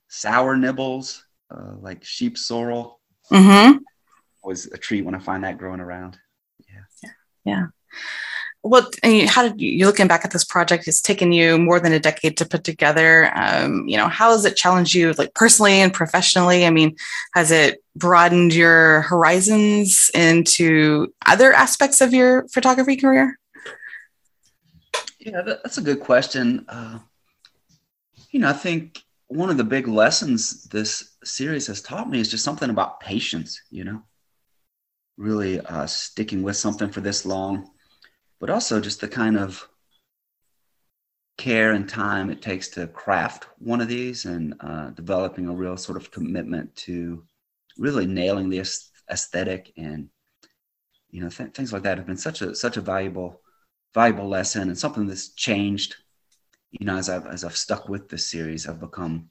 sour 0.08 0.56
nibbles 0.56 1.24
uh, 1.50 1.74
like 1.80 2.04
sheep 2.04 2.38
sorrel. 2.38 3.00
Mm-hmm. 3.32 3.78
Was 4.42 4.66
a 4.66 4.76
treat 4.76 5.04
when 5.04 5.14
I 5.14 5.18
find 5.18 5.42
that 5.44 5.58
growing 5.58 5.80
around. 5.80 6.18
Yeah. 6.68 7.10
Yeah. 7.44 7.66
Well, 8.66 8.88
how 9.26 9.42
did 9.42 9.60
you, 9.60 9.68
you 9.68 9.84
looking 9.84 10.08
back 10.08 10.24
at 10.24 10.30
this 10.30 10.42
project? 10.42 10.88
It's 10.88 11.02
taken 11.02 11.32
you 11.32 11.58
more 11.58 11.78
than 11.78 11.92
a 11.92 12.00
decade 12.00 12.38
to 12.38 12.46
put 12.46 12.64
together. 12.64 13.30
Um, 13.36 13.86
you 13.86 13.98
know, 13.98 14.08
how 14.08 14.30
has 14.30 14.46
it 14.46 14.56
challenged 14.56 14.94
you, 14.94 15.12
like 15.12 15.34
personally 15.34 15.74
and 15.74 15.92
professionally? 15.92 16.64
I 16.64 16.70
mean, 16.70 16.96
has 17.34 17.50
it 17.50 17.84
broadened 17.94 18.54
your 18.54 19.02
horizons 19.02 20.10
into 20.14 21.12
other 21.26 21.52
aspects 21.52 22.00
of 22.00 22.14
your 22.14 22.48
photography 22.48 22.96
career? 22.96 23.38
Yeah, 25.20 25.42
that's 25.42 25.76
a 25.76 25.82
good 25.82 26.00
question. 26.00 26.64
Uh, 26.66 27.00
you 28.30 28.40
know, 28.40 28.48
I 28.48 28.54
think 28.54 29.02
one 29.26 29.50
of 29.50 29.58
the 29.58 29.64
big 29.64 29.88
lessons 29.88 30.64
this 30.64 31.16
series 31.22 31.66
has 31.66 31.82
taught 31.82 32.08
me 32.08 32.18
is 32.18 32.30
just 32.30 32.44
something 32.44 32.70
about 32.70 32.98
patience, 33.00 33.60
you 33.70 33.84
know, 33.84 34.02
really 35.18 35.60
uh, 35.60 35.84
sticking 35.84 36.42
with 36.42 36.56
something 36.56 36.90
for 36.90 37.02
this 37.02 37.26
long, 37.26 37.68
but 38.40 38.50
also 38.50 38.80
just 38.80 39.00
the 39.00 39.08
kind 39.08 39.38
of 39.38 39.68
care 41.36 41.72
and 41.72 41.88
time 41.88 42.30
it 42.30 42.40
takes 42.40 42.68
to 42.68 42.86
craft 42.86 43.46
one 43.58 43.80
of 43.80 43.88
these 43.88 44.24
and 44.24 44.54
uh, 44.60 44.90
developing 44.90 45.48
a 45.48 45.54
real 45.54 45.76
sort 45.76 45.96
of 45.96 46.10
commitment 46.10 46.74
to 46.76 47.24
really 47.76 48.06
nailing 48.06 48.48
the 48.48 48.64
aesthetic 49.10 49.72
and 49.76 50.08
you 51.10 51.20
know 51.20 51.28
th- 51.28 51.50
things 51.50 51.72
like 51.72 51.82
that 51.82 51.98
have 51.98 52.06
been 52.06 52.16
such 52.16 52.40
a 52.40 52.54
such 52.54 52.76
a 52.76 52.80
valuable 52.80 53.40
valuable 53.94 54.28
lesson 54.28 54.68
and 54.68 54.78
something 54.78 55.06
that's 55.06 55.30
changed 55.30 55.96
you 56.80 56.86
know, 56.86 56.96
as 56.96 57.08
I've 57.08 57.26
as 57.26 57.44
I've 57.44 57.56
stuck 57.56 57.88
with 57.88 58.08
this 58.08 58.26
series, 58.26 58.66
I've 58.66 58.80
become 58.80 59.30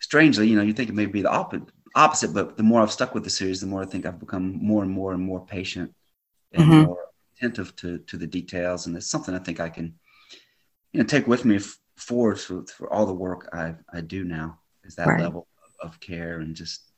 strangely, 0.00 0.48
you 0.48 0.56
know, 0.56 0.62
you 0.62 0.72
think 0.72 0.90
it 0.90 0.94
may 0.94 1.06
be 1.06 1.22
the 1.22 1.30
opposite, 1.30 1.68
opposite, 1.94 2.34
but 2.34 2.56
the 2.56 2.62
more 2.62 2.82
I've 2.82 2.92
stuck 2.92 3.14
with 3.14 3.24
the 3.24 3.30
series, 3.30 3.60
the 3.60 3.66
more 3.66 3.82
I 3.82 3.86
think 3.86 4.04
I've 4.04 4.20
become 4.20 4.58
more 4.62 4.82
and 4.82 4.92
more 4.92 5.12
and 5.12 5.22
more 5.22 5.44
patient 5.44 5.94
and 6.52 6.64
mm-hmm. 6.64 6.82
more 6.82 6.98
attentive 7.40 7.74
to 7.76 7.98
to 7.98 8.16
the 8.16 8.26
details, 8.26 8.86
and 8.86 8.96
it's 8.96 9.06
something 9.06 9.34
I 9.34 9.38
think 9.38 9.60
I 9.60 9.68
can, 9.68 9.94
you 10.92 11.00
know, 11.00 11.06
take 11.06 11.26
with 11.26 11.44
me 11.44 11.56
f- 11.56 11.78
forward 11.96 12.38
for, 12.38 12.64
for 12.66 12.92
all 12.92 13.06
the 13.06 13.14
work 13.14 13.48
I 13.52 13.74
I 13.92 14.00
do 14.02 14.24
now. 14.24 14.58
Is 14.84 14.96
that 14.96 15.08
right. 15.08 15.20
level 15.20 15.46
of, 15.82 15.92
of 15.92 16.00
care 16.00 16.40
and 16.40 16.54
just 16.54 16.92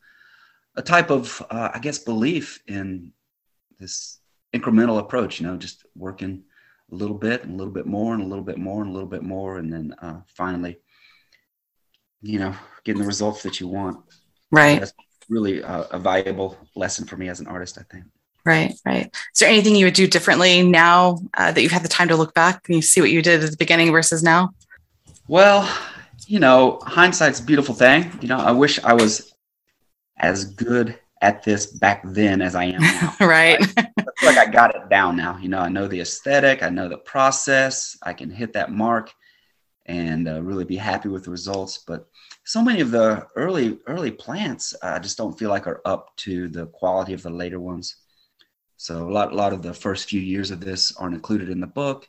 a 0.76 0.82
type 0.82 1.10
of, 1.10 1.44
uh, 1.50 1.70
I 1.74 1.78
guess, 1.78 1.98
belief 1.98 2.62
in 2.66 3.12
this 3.78 4.20
incremental 4.54 4.98
approach. 4.98 5.40
You 5.40 5.46
know, 5.46 5.56
just 5.56 5.84
working 5.94 6.44
a 6.90 6.94
little 6.94 7.16
bit 7.16 7.44
and 7.44 7.54
a 7.54 7.56
little 7.56 7.72
bit 7.72 7.86
more 7.86 8.14
and 8.14 8.22
a 8.22 8.26
little 8.26 8.44
bit 8.44 8.58
more 8.58 8.82
and 8.82 8.90
a 8.90 8.92
little 8.92 9.08
bit 9.08 9.22
more 9.22 9.58
and 9.58 9.72
then 9.72 9.94
uh, 10.02 10.20
finally 10.26 10.78
you 12.20 12.38
know 12.38 12.54
getting 12.84 13.00
the 13.00 13.06
results 13.06 13.42
that 13.42 13.60
you 13.60 13.66
want 13.66 13.98
right 14.50 14.78
that's 14.78 14.92
really 15.30 15.62
a, 15.62 15.86
a 15.92 15.98
valuable 15.98 16.58
lesson 16.76 17.06
for 17.06 17.16
me 17.16 17.28
as 17.28 17.40
an 17.40 17.46
artist 17.46 17.78
i 17.78 17.82
think 17.90 18.04
right 18.44 18.74
right 18.84 19.10
is 19.34 19.40
there 19.40 19.48
anything 19.48 19.76
you 19.76 19.86
would 19.86 19.94
do 19.94 20.06
differently 20.06 20.62
now 20.62 21.18
uh, 21.36 21.52
that 21.52 21.62
you've 21.62 21.72
had 21.72 21.84
the 21.84 21.88
time 21.88 22.08
to 22.08 22.16
look 22.16 22.34
back 22.34 22.62
and 22.68 22.76
you 22.76 22.82
see 22.82 23.00
what 23.00 23.10
you 23.10 23.22
did 23.22 23.42
at 23.42 23.50
the 23.50 23.56
beginning 23.56 23.92
versus 23.92 24.22
now 24.22 24.50
well 25.28 25.68
you 26.26 26.38
know 26.38 26.78
hindsight's 26.82 27.40
a 27.40 27.44
beautiful 27.44 27.74
thing 27.74 28.10
you 28.20 28.28
know 28.28 28.38
i 28.38 28.50
wish 28.50 28.82
i 28.84 28.92
was 28.92 29.32
as 30.18 30.44
good 30.44 30.98
at 31.22 31.44
this 31.44 31.66
back 31.66 32.02
then 32.04 32.42
as 32.42 32.54
I 32.54 32.64
am 32.64 32.80
now. 32.80 33.14
right. 33.20 33.58
I, 33.78 33.88
I 33.98 34.26
like 34.26 34.38
I 34.38 34.46
got 34.46 34.74
it 34.74 34.88
down 34.90 35.16
now. 35.16 35.38
You 35.38 35.48
know, 35.48 35.60
I 35.60 35.68
know 35.68 35.86
the 35.86 36.00
aesthetic, 36.00 36.62
I 36.62 36.68
know 36.68 36.88
the 36.88 36.98
process, 36.98 37.96
I 38.02 38.12
can 38.12 38.28
hit 38.28 38.52
that 38.54 38.72
mark 38.72 39.12
and 39.86 40.28
uh, 40.28 40.42
really 40.42 40.64
be 40.64 40.76
happy 40.76 41.08
with 41.08 41.24
the 41.24 41.30
results. 41.30 41.84
But 41.86 42.06
so 42.44 42.60
many 42.60 42.80
of 42.80 42.90
the 42.90 43.26
early 43.36 43.78
early 43.86 44.10
plants, 44.10 44.74
I 44.82 44.98
just 44.98 45.16
don't 45.16 45.38
feel 45.38 45.48
like 45.48 45.66
are 45.66 45.80
up 45.84 46.14
to 46.18 46.48
the 46.48 46.66
quality 46.66 47.12
of 47.14 47.22
the 47.22 47.30
later 47.30 47.60
ones. 47.60 47.96
So 48.82 49.08
a 49.08 49.12
lot 49.12 49.30
a 49.30 49.36
lot 49.36 49.52
of 49.52 49.62
the 49.62 49.72
first 49.72 50.08
few 50.08 50.20
years 50.20 50.50
of 50.50 50.58
this 50.58 50.92
aren't 50.96 51.14
included 51.14 51.48
in 51.48 51.60
the 51.60 51.68
book. 51.68 52.08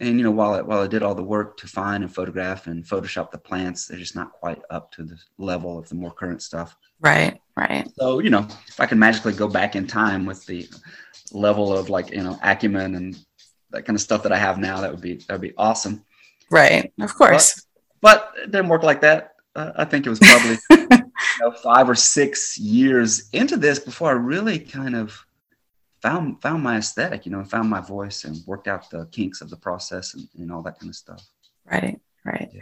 And 0.00 0.16
you 0.16 0.24
know, 0.24 0.30
while 0.30 0.54
I, 0.54 0.62
while 0.62 0.80
I 0.80 0.86
did 0.86 1.02
all 1.02 1.14
the 1.14 1.22
work 1.22 1.58
to 1.58 1.66
find 1.66 2.02
and 2.02 2.12
photograph 2.12 2.66
and 2.66 2.82
Photoshop 2.82 3.30
the 3.30 3.36
plants, 3.36 3.86
they're 3.86 3.98
just 3.98 4.16
not 4.16 4.32
quite 4.32 4.62
up 4.70 4.90
to 4.92 5.02
the 5.02 5.18
level 5.36 5.78
of 5.78 5.86
the 5.90 5.96
more 5.96 6.12
current 6.12 6.40
stuff. 6.40 6.74
Right, 6.98 7.42
right. 7.58 7.86
So, 7.98 8.20
you 8.20 8.30
know, 8.30 8.48
if 8.68 8.80
I 8.80 8.86
can 8.86 8.98
magically 8.98 9.34
go 9.34 9.46
back 9.46 9.76
in 9.76 9.86
time 9.86 10.24
with 10.24 10.46
the 10.46 10.66
level 11.30 11.76
of 11.76 11.90
like, 11.90 12.10
you 12.10 12.22
know, 12.22 12.38
acumen 12.42 12.94
and 12.94 13.14
that 13.68 13.84
kind 13.84 13.96
of 13.96 14.00
stuff 14.00 14.22
that 14.22 14.32
I 14.32 14.38
have 14.38 14.56
now, 14.56 14.80
that 14.80 14.90
would 14.90 15.02
be, 15.02 15.16
that'd 15.28 15.42
be 15.42 15.52
awesome. 15.58 16.06
Right. 16.50 16.90
Of 16.98 17.14
course. 17.14 17.66
But, 18.00 18.32
but 18.32 18.42
it 18.44 18.50
didn't 18.50 18.68
work 18.68 18.82
like 18.82 19.02
that. 19.02 19.34
Uh, 19.54 19.72
I 19.76 19.84
think 19.84 20.06
it 20.06 20.08
was 20.08 20.20
probably 20.20 20.56
you 20.70 21.10
know, 21.42 21.52
five 21.52 21.90
or 21.90 21.94
six 21.94 22.56
years 22.56 23.28
into 23.34 23.58
this 23.58 23.78
before 23.78 24.08
I 24.08 24.12
really 24.12 24.58
kind 24.58 24.96
of 24.96 25.24
found 26.04 26.42
found 26.42 26.62
my 26.62 26.76
aesthetic, 26.76 27.24
you 27.24 27.32
know, 27.32 27.38
and 27.38 27.50
found 27.50 27.70
my 27.70 27.80
voice 27.80 28.24
and 28.24 28.36
worked 28.46 28.68
out 28.68 28.90
the 28.90 29.06
kinks 29.06 29.40
of 29.40 29.48
the 29.48 29.56
process 29.56 30.14
and, 30.14 30.28
and 30.38 30.52
all 30.52 30.62
that 30.62 30.78
kind 30.78 30.90
of 30.90 30.96
stuff. 30.96 31.26
Right, 31.64 31.98
right. 32.24 32.50
Yeah. 32.52 32.60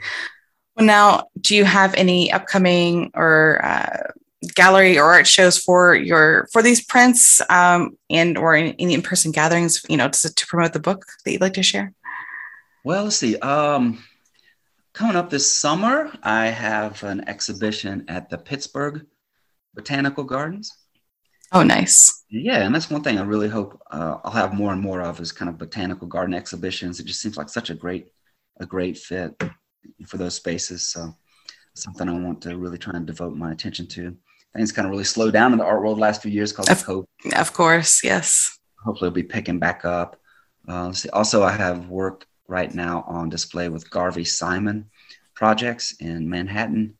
Well, 0.76 0.86
now, 0.86 1.24
do 1.40 1.56
you 1.56 1.64
have 1.64 1.92
any 1.94 2.32
upcoming 2.32 3.10
or 3.14 3.60
uh, 3.62 4.12
gallery 4.54 4.96
or 4.96 5.12
art 5.12 5.26
shows 5.26 5.58
for 5.58 5.94
your 5.94 6.48
for 6.52 6.62
these 6.62 6.84
prints 6.84 7.42
um, 7.50 7.98
and 8.08 8.38
or 8.38 8.54
any 8.54 8.94
in-person 8.94 9.32
gatherings 9.32 9.82
you 9.88 9.96
know 9.96 10.08
to, 10.08 10.32
to 10.34 10.46
promote 10.46 10.72
the 10.72 10.80
book 10.80 11.04
that 11.24 11.32
you'd 11.32 11.40
like 11.40 11.54
to 11.54 11.62
share 11.62 11.92
well 12.84 13.04
let's 13.04 13.16
see 13.16 13.36
um, 13.38 14.02
coming 14.92 15.14
up 15.14 15.30
this 15.30 15.50
summer 15.50 16.12
i 16.24 16.46
have 16.46 17.02
an 17.04 17.26
exhibition 17.28 18.04
at 18.08 18.28
the 18.30 18.36
pittsburgh 18.36 19.06
botanical 19.74 20.24
gardens 20.24 20.76
oh 21.52 21.62
nice 21.62 22.24
yeah 22.30 22.64
and 22.64 22.74
that's 22.74 22.90
one 22.90 23.02
thing 23.02 23.18
i 23.18 23.22
really 23.22 23.48
hope 23.48 23.80
uh, 23.90 24.18
i'll 24.24 24.32
have 24.32 24.54
more 24.54 24.72
and 24.72 24.80
more 24.80 25.00
of 25.00 25.20
is 25.20 25.32
kind 25.32 25.48
of 25.48 25.58
botanical 25.58 26.06
garden 26.06 26.34
exhibitions 26.34 26.98
it 26.98 27.06
just 27.06 27.20
seems 27.20 27.36
like 27.36 27.48
such 27.48 27.70
a 27.70 27.74
great 27.74 28.08
a 28.60 28.66
great 28.66 28.96
fit 28.96 29.40
for 30.06 30.16
those 30.16 30.34
spaces 30.34 30.86
so 30.86 31.14
something 31.74 32.08
i 32.08 32.12
want 32.12 32.40
to 32.40 32.56
really 32.56 32.78
try 32.78 32.94
and 32.94 33.06
devote 33.06 33.36
my 33.36 33.52
attention 33.52 33.86
to 33.86 34.16
things 34.54 34.72
kind 34.72 34.86
of 34.86 34.90
really 34.90 35.04
slowed 35.04 35.32
down 35.32 35.52
in 35.52 35.58
the 35.58 35.64
art 35.64 35.80
world 35.80 35.96
the 35.96 36.02
last 36.02 36.22
few 36.22 36.30
years 36.30 36.52
because 36.52 36.68
of, 36.68 36.84
COVID. 36.84 37.06
Of 37.40 37.52
course, 37.52 38.04
yes. 38.04 38.58
Hopefully, 38.84 39.08
it'll 39.08 39.14
be 39.14 39.22
picking 39.22 39.58
back 39.58 39.84
up. 39.84 40.18
Uh, 40.68 40.92
also, 41.12 41.42
I 41.42 41.52
have 41.52 41.88
work 41.88 42.26
right 42.48 42.72
now 42.74 43.04
on 43.06 43.28
display 43.28 43.68
with 43.68 43.88
Garvey 43.90 44.24
Simon 44.24 44.90
projects 45.34 45.96
in 46.00 46.28
Manhattan, 46.28 46.96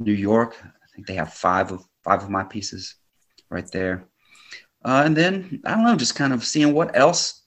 New 0.00 0.12
York. 0.12 0.56
I 0.62 0.94
think 0.94 1.06
they 1.06 1.14
have 1.14 1.32
five 1.32 1.72
of 1.72 1.84
five 2.04 2.22
of 2.22 2.30
my 2.30 2.42
pieces 2.42 2.96
right 3.52 3.70
there. 3.70 4.04
Uh, 4.84 5.02
and 5.04 5.16
then 5.16 5.60
I 5.64 5.74
don't 5.74 5.84
know, 5.84 5.96
just 5.96 6.16
kind 6.16 6.32
of 6.32 6.44
seeing 6.44 6.72
what 6.72 6.96
else 6.96 7.42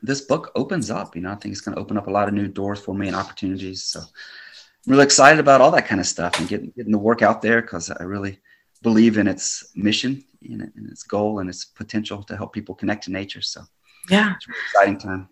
this 0.00 0.20
book 0.20 0.52
opens 0.54 0.90
up. 0.90 1.16
You 1.16 1.22
know, 1.22 1.32
I 1.32 1.34
think 1.34 1.52
it's 1.52 1.60
going 1.60 1.74
to 1.74 1.80
open 1.80 1.96
up 1.96 2.06
a 2.06 2.10
lot 2.10 2.28
of 2.28 2.34
new 2.34 2.46
doors 2.46 2.78
for 2.78 2.94
me 2.94 3.08
and 3.08 3.16
opportunities. 3.16 3.82
So 3.82 4.00
I'm 4.00 4.92
really 4.92 5.04
excited 5.04 5.40
about 5.40 5.60
all 5.60 5.72
that 5.72 5.86
kind 5.86 6.00
of 6.00 6.06
stuff 6.06 6.38
and 6.38 6.48
getting 6.48 6.70
getting 6.76 6.92
the 6.92 6.98
work 6.98 7.22
out 7.22 7.42
there 7.42 7.60
because 7.62 7.90
I 7.90 8.04
really 8.04 8.38
believe 8.82 9.18
in 9.18 9.26
its 9.26 9.72
mission, 9.74 10.22
and, 10.42 10.62
in 10.76 10.88
its 10.90 11.02
goal, 11.02 11.40
and 11.40 11.48
its 11.48 11.64
potential 11.64 12.22
to 12.22 12.36
help 12.36 12.52
people 12.52 12.74
connect 12.74 13.04
to 13.04 13.12
nature. 13.12 13.42
So, 13.42 13.62
yeah, 14.08 14.34
it's 14.36 14.46
an 14.46 14.54
exciting 14.66 14.98
time. 14.98 15.28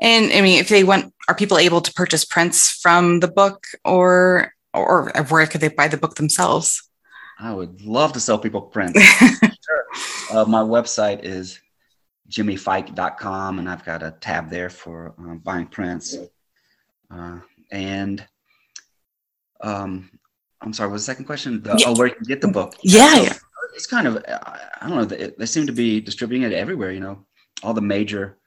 And 0.00 0.32
I 0.32 0.40
mean, 0.40 0.60
if 0.60 0.68
they 0.68 0.84
want, 0.84 1.12
are 1.28 1.34
people 1.34 1.58
able 1.58 1.80
to 1.80 1.92
purchase 1.92 2.24
prints 2.24 2.70
from 2.70 3.20
the 3.20 3.28
book, 3.28 3.66
or 3.84 4.52
or 4.72 5.12
where 5.28 5.46
could 5.46 5.60
they 5.60 5.68
buy 5.68 5.88
the 5.88 5.96
book 5.96 6.14
themselves? 6.16 6.85
I 7.38 7.52
would 7.52 7.82
love 7.82 8.12
to 8.14 8.20
sell 8.20 8.38
people 8.38 8.62
prints. 8.62 9.02
sure. 9.38 9.86
Uh, 10.32 10.44
my 10.46 10.62
website 10.62 11.22
is 11.22 11.60
jimmyfike.com, 12.30 13.58
and 13.58 13.68
I've 13.68 13.84
got 13.84 14.02
a 14.02 14.12
tab 14.20 14.50
there 14.50 14.70
for 14.70 15.14
uh, 15.18 15.34
buying 15.34 15.66
prints. 15.66 16.16
Uh, 17.10 17.40
and 17.70 18.26
um, 19.60 20.10
I'm 20.60 20.72
sorry, 20.72 20.90
what's 20.90 21.02
the 21.02 21.12
second 21.12 21.26
question? 21.26 21.62
The, 21.62 21.76
yeah. 21.78 21.86
Oh, 21.88 21.94
where 21.96 22.08
you 22.08 22.14
can 22.14 22.24
get 22.24 22.40
the 22.40 22.48
book? 22.48 22.74
Yeah, 22.82 23.14
so 23.14 23.22
yeah. 23.22 23.34
It's 23.74 23.86
kind 23.86 24.06
of, 24.06 24.24
I 24.26 24.88
don't 24.88 24.96
know, 24.96 25.04
they, 25.04 25.32
they 25.36 25.46
seem 25.46 25.66
to 25.66 25.72
be 25.72 26.00
distributing 26.00 26.50
it 26.50 26.54
everywhere. 26.54 26.92
You 26.92 27.00
know, 27.00 27.26
all 27.62 27.74
the 27.74 27.82
major 27.82 28.38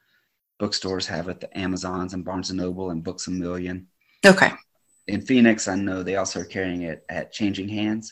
bookstores 0.58 1.06
have 1.06 1.30
it, 1.30 1.40
the 1.40 1.58
Amazons 1.58 2.14
and 2.14 2.26
Barnes 2.26 2.50
and 2.50 2.60
Noble 2.60 2.90
and 2.90 3.04
Books 3.04 3.28
a 3.28 3.32
Million. 3.32 3.88
Okay. 4.26 4.52
In 5.08 5.22
Phoenix, 5.22 5.68
I 5.68 5.76
know 5.76 6.02
they 6.02 6.16
also 6.16 6.42
are 6.42 6.46
carrying 6.46 6.82
it 6.82 7.06
at 7.10 7.32
Changing 7.32 7.70
Hands 7.70 8.12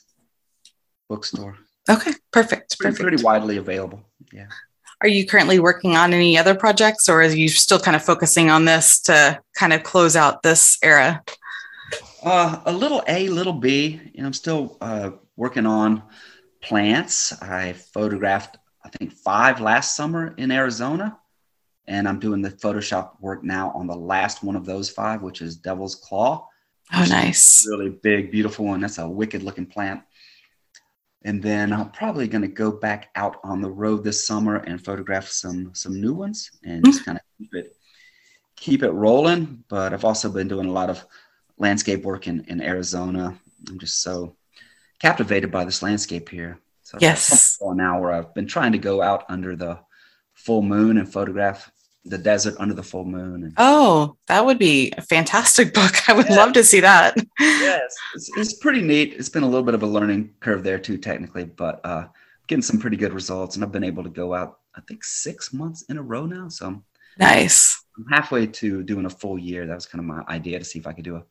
bookstore. 1.09 1.57
Okay, 1.89 2.11
perfect. 2.31 2.77
Pretty, 2.77 2.91
perfect. 2.95 3.01
pretty 3.01 3.23
widely 3.23 3.57
available. 3.57 4.03
Yeah. 4.33 4.47
Are 5.01 5.07
you 5.07 5.27
currently 5.27 5.59
working 5.59 5.95
on 5.95 6.11
any 6.11 6.37
other 6.37 6.55
projects 6.55 7.07
or 7.07 7.21
are 7.21 7.25
you 7.25 7.49
still 7.49 7.79
kind 7.79 7.95
of 7.95 8.03
focusing 8.03 8.49
on 8.49 8.65
this 8.65 8.99
to 9.01 9.39
kind 9.55 9.73
of 9.73 9.83
close 9.83 10.15
out 10.15 10.41
this 10.41 10.77
era? 10.81 11.23
Uh, 12.23 12.61
a 12.65 12.71
little 12.71 13.03
A, 13.07 13.29
little 13.29 13.53
B. 13.53 14.01
You 14.13 14.21
know, 14.21 14.27
I'm 14.27 14.33
still 14.33 14.77
uh, 14.81 15.11
working 15.35 15.65
on 15.67 16.01
plants. 16.61 17.31
I 17.41 17.73
photographed, 17.73 18.57
I 18.83 18.89
think, 18.89 19.13
five 19.13 19.61
last 19.61 19.95
summer 19.95 20.33
in 20.37 20.51
Arizona. 20.51 21.17
And 21.85 22.07
I'm 22.07 22.19
doing 22.19 22.41
the 22.41 22.49
Photoshop 22.49 23.11
work 23.21 23.43
now 23.43 23.71
on 23.71 23.87
the 23.87 23.95
last 23.95 24.43
one 24.43 24.55
of 24.55 24.65
those 24.65 24.89
five, 24.89 25.21
which 25.21 25.41
is 25.41 25.55
Devil's 25.55 25.95
Claw. 25.95 26.47
Oh, 26.93 27.05
nice. 27.07 27.65
Really 27.69 27.89
big, 27.89 28.31
beautiful 28.31 28.65
one. 28.65 28.81
That's 28.81 28.97
a 28.97 29.07
wicked 29.07 29.43
looking 29.43 29.67
plant. 29.67 30.01
And 31.23 31.41
then 31.41 31.73
I'm 31.73 31.89
probably 31.91 32.27
going 32.27 32.43
to 32.43 32.47
go 32.47 32.71
back 32.71 33.10
out 33.15 33.38
on 33.43 33.62
the 33.62 33.69
road 33.69 34.03
this 34.03 34.25
summer 34.25 34.58
and 34.58 34.84
photograph 34.84 35.27
some 35.27 35.71
some 35.73 35.99
new 35.99 36.13
ones 36.13 36.51
and 36.63 36.86
just 36.86 36.99
mm-hmm. 36.99 37.06
kind 37.06 37.17
of 37.17 37.23
keep 37.38 37.53
it 37.53 37.75
keep 38.56 38.84
it 38.84 38.91
rolling. 38.91 39.63
But 39.67 39.93
I've 39.93 40.06
also 40.06 40.30
been 40.30 40.47
doing 40.47 40.67
a 40.67 40.71
lot 40.71 40.89
of 40.89 41.03
landscape 41.58 42.03
work 42.03 42.27
in, 42.27 42.45
in 42.47 42.62
Arizona. 42.62 43.38
I'm 43.67 43.80
just 43.80 44.01
so 44.01 44.36
captivated 44.99 45.51
by 45.51 45.65
this 45.65 45.82
landscape 45.82 46.30
here. 46.30 46.60
So 46.84 46.97
yes. 47.01 47.58
Now 47.62 47.99
where 47.99 48.13
I've 48.13 48.34
been 48.34 48.47
trying 48.47 48.71
to 48.71 48.77
go 48.77 49.01
out 49.01 49.25
under 49.27 49.56
the 49.56 49.80
full 50.34 50.62
moon 50.62 50.97
and 50.97 51.12
photograph 51.12 51.71
the 52.05 52.17
desert 52.17 52.55
under 52.60 52.73
the 52.73 52.83
full 52.83 53.05
moon. 53.05 53.43
And, 53.43 53.53
oh, 53.57 54.17
that 54.27 54.45
would 54.45 54.57
be 54.57 54.93
a 54.97 55.01
fantastic 55.01 55.73
book. 55.73 55.93
I 56.10 56.13
would 56.13 56.29
yeah. 56.29 56.36
love 56.36 56.53
to 56.53 56.63
see 56.63 56.79
that. 56.79 57.15
yes, 57.39 57.95
it's, 58.15 58.38
it's, 58.38 58.53
pretty 58.53 58.81
neat. 58.81 59.13
It's 59.13 59.29
been 59.29 59.43
a 59.43 59.47
little 59.47 59.63
bit 59.63 59.73
of 59.73 59.83
a 59.83 59.88
learning 59.88 60.33
curve 60.39 60.63
there 60.63 60.79
too, 60.79 60.97
technically, 60.97 61.45
but 61.45 61.81
uh, 61.83 62.07
getting 62.47 62.62
some 62.62 62.79
pretty 62.79 62.97
good 62.97 63.13
results. 63.13 63.55
And 63.55 63.63
I've 63.63 63.71
been 63.71 63.83
able 63.83 64.03
to 64.03 64.10
go 64.10 64.33
out, 64.33 64.60
I 64.75 64.81
think, 64.81 65.03
six 65.03 65.53
months 65.53 65.83
in 65.89 65.97
a 65.97 66.01
row 66.01 66.25
now. 66.25 66.49
So 66.49 66.67
I'm 66.67 66.83
nice. 67.19 67.83
I'm 67.97 68.05
halfway 68.05 68.47
to 68.47 68.83
doing 68.83 69.05
a 69.05 69.10
full 69.10 69.38
year. 69.38 69.65
That 69.65 69.75
was 69.75 69.86
kind 69.86 69.99
of 69.99 70.05
my 70.05 70.23
idea 70.33 70.60
to 70.60 70.65
see 70.65 70.79
if 70.79 70.88
I 70.88 70.93
could 70.93 71.05
do 71.05 71.17
a, 71.17 71.23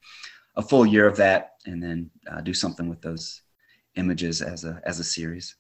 a 0.57 0.63
full 0.63 0.87
year 0.87 1.07
of 1.07 1.17
that 1.17 1.55
and 1.65 1.83
then 1.83 2.11
uh, 2.31 2.41
do 2.41 2.53
something 2.53 2.89
with 2.89 3.01
those 3.01 3.43
images 3.97 4.43
as 4.43 4.65
a 4.65 4.81
as 4.85 5.01
a 5.01 5.05
series. 5.05 5.57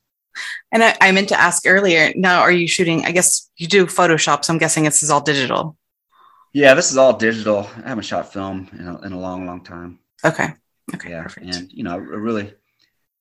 And 0.72 0.82
I, 0.84 0.96
I, 1.00 1.12
meant 1.12 1.28
to 1.30 1.40
ask 1.40 1.66
earlier. 1.66 2.12
Now, 2.16 2.40
are 2.40 2.52
you 2.52 2.68
shooting? 2.68 3.04
I 3.04 3.12
guess 3.12 3.50
you 3.56 3.66
do 3.66 3.86
Photoshop, 3.86 4.44
so 4.44 4.52
I'm 4.52 4.58
guessing 4.58 4.84
this 4.84 5.02
is 5.02 5.10
all 5.10 5.20
digital. 5.20 5.76
Yeah, 6.52 6.74
this 6.74 6.90
is 6.90 6.96
all 6.96 7.12
digital. 7.12 7.68
I 7.84 7.88
haven't 7.88 8.04
shot 8.04 8.32
film 8.32 8.68
in 8.72 8.86
a, 8.86 9.00
in 9.02 9.12
a 9.12 9.18
long, 9.18 9.46
long 9.46 9.62
time. 9.62 9.98
Okay. 10.24 10.48
Okay. 10.94 11.10
Yeah, 11.10 11.22
perfect. 11.22 11.54
and 11.54 11.72
you 11.72 11.84
know, 11.84 11.92
I 11.92 11.96
really 11.96 12.54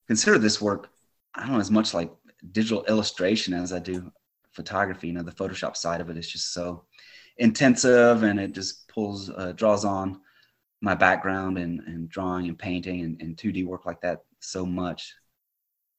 consider 0.08 0.38
this 0.38 0.62
work. 0.62 0.89
I 1.34 1.41
don't 1.41 1.54
know 1.54 1.60
as 1.60 1.71
much 1.71 1.93
like 1.93 2.12
digital 2.51 2.86
illustration 2.86 3.54
as 3.54 3.73
I 3.73 3.80
do 3.80 4.12
photography. 4.51 5.08
You 5.08 5.13
know, 5.13 5.23
the 5.23 5.32
Photoshop 5.32 5.75
side 5.75 6.01
of 6.01 6.10
it 6.10 6.17
is 6.17 6.30
just 6.30 6.54
so 6.54 6.86
intensive, 7.38 8.23
and 8.23 8.39
it 8.39 8.54
just 8.54 8.88
pulls, 8.88 9.30
uh, 9.30 9.51
draws 9.54 9.84
on 9.84 10.21
my 10.82 10.95
background 10.95 11.58
and, 11.58 11.82
and 11.82 12.10
drawing 12.10 12.47
and 12.47 12.58
painting 12.58 13.01
and, 13.01 13.21
and 13.21 13.38
2D 13.38 13.65
work 13.65 13.86
like 13.86 14.01
that 14.01 14.23
so 14.39 14.65
much 14.65 15.15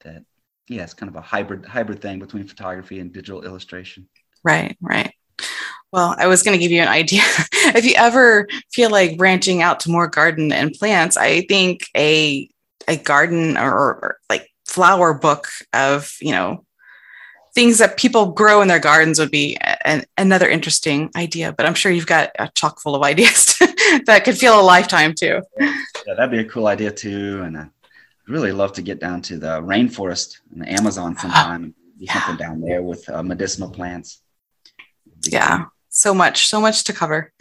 that 0.05 0.25
yeah, 0.69 0.83
it's 0.83 0.95
kind 0.95 1.09
of 1.09 1.17
a 1.17 1.21
hybrid 1.21 1.65
hybrid 1.65 2.01
thing 2.01 2.19
between 2.19 2.47
photography 2.47 3.01
and 3.01 3.13
digital 3.13 3.43
illustration. 3.43 4.09
Right, 4.43 4.77
right. 4.81 5.13
Well, 5.93 6.15
I 6.19 6.27
was 6.27 6.43
going 6.43 6.57
to 6.57 6.63
give 6.63 6.73
you 6.73 6.83
an 6.83 6.89
idea. 6.89 7.23
if 7.53 7.85
you 7.85 7.95
ever 7.97 8.49
feel 8.73 8.91
like 8.91 9.17
branching 9.17 9.63
out 9.63 9.81
to 9.81 9.91
more 9.91 10.09
garden 10.09 10.53
and 10.53 10.73
plants, 10.73 11.17
I 11.17 11.43
think 11.43 11.87
a 11.97 12.49
a 12.89 12.97
garden 12.97 13.57
or, 13.57 13.73
or 13.73 14.19
like 14.29 14.49
flower 14.67 15.15
book 15.15 15.49
of 15.73 16.13
you 16.21 16.33
know 16.33 16.65
things 17.55 17.79
that 17.79 17.97
people 17.97 18.33
grow 18.33 18.61
in 18.61 18.69
their 18.69 18.79
gardens 18.79 19.19
would 19.19 19.31
be 19.31 19.57
an, 19.87 20.05
another 20.19 20.47
interesting 20.47 21.11
idea. 21.17 21.53
But 21.53 21.65
I'm 21.65 21.75
sure 21.75 21.91
you've 21.91 22.07
got 22.07 22.31
a 22.39 22.51
chock 22.55 22.81
full 22.81 22.95
of 22.95 23.03
ideas 23.13 23.57
that 24.07 24.23
could 24.25 24.37
feel 24.37 24.61
a 24.61 24.63
lifetime 24.63 25.15
too. 25.15 25.41
Yeah, 25.59 26.15
that'd 26.15 26.31
be 26.31 26.41
a 26.41 26.45
cool 26.45 26.67
idea 26.67 26.91
too. 26.91 27.43
And 27.43 27.71
really 28.29 28.53
love 28.53 28.73
to 28.75 28.83
get 28.83 29.01
down 29.01 29.23
to 29.23 29.39
the 29.39 29.61
rainforest 29.63 30.41
and 30.53 30.63
the 30.63 30.73
Amazon 30.73 31.17
sometime 31.17 31.65
and 31.65 31.75
do 31.99 32.05
yeah. 32.05 32.13
something 32.13 32.37
down 32.37 32.61
there 32.61 32.83
with 32.83 33.09
uh, 33.09 33.23
medicinal 33.23 33.71
plants. 33.71 34.21
Yeah, 35.23 35.67
so 35.89 36.13
much, 36.15 36.47
so 36.49 36.61
much 36.61 36.85
to 36.85 36.93
cover. 36.93 37.33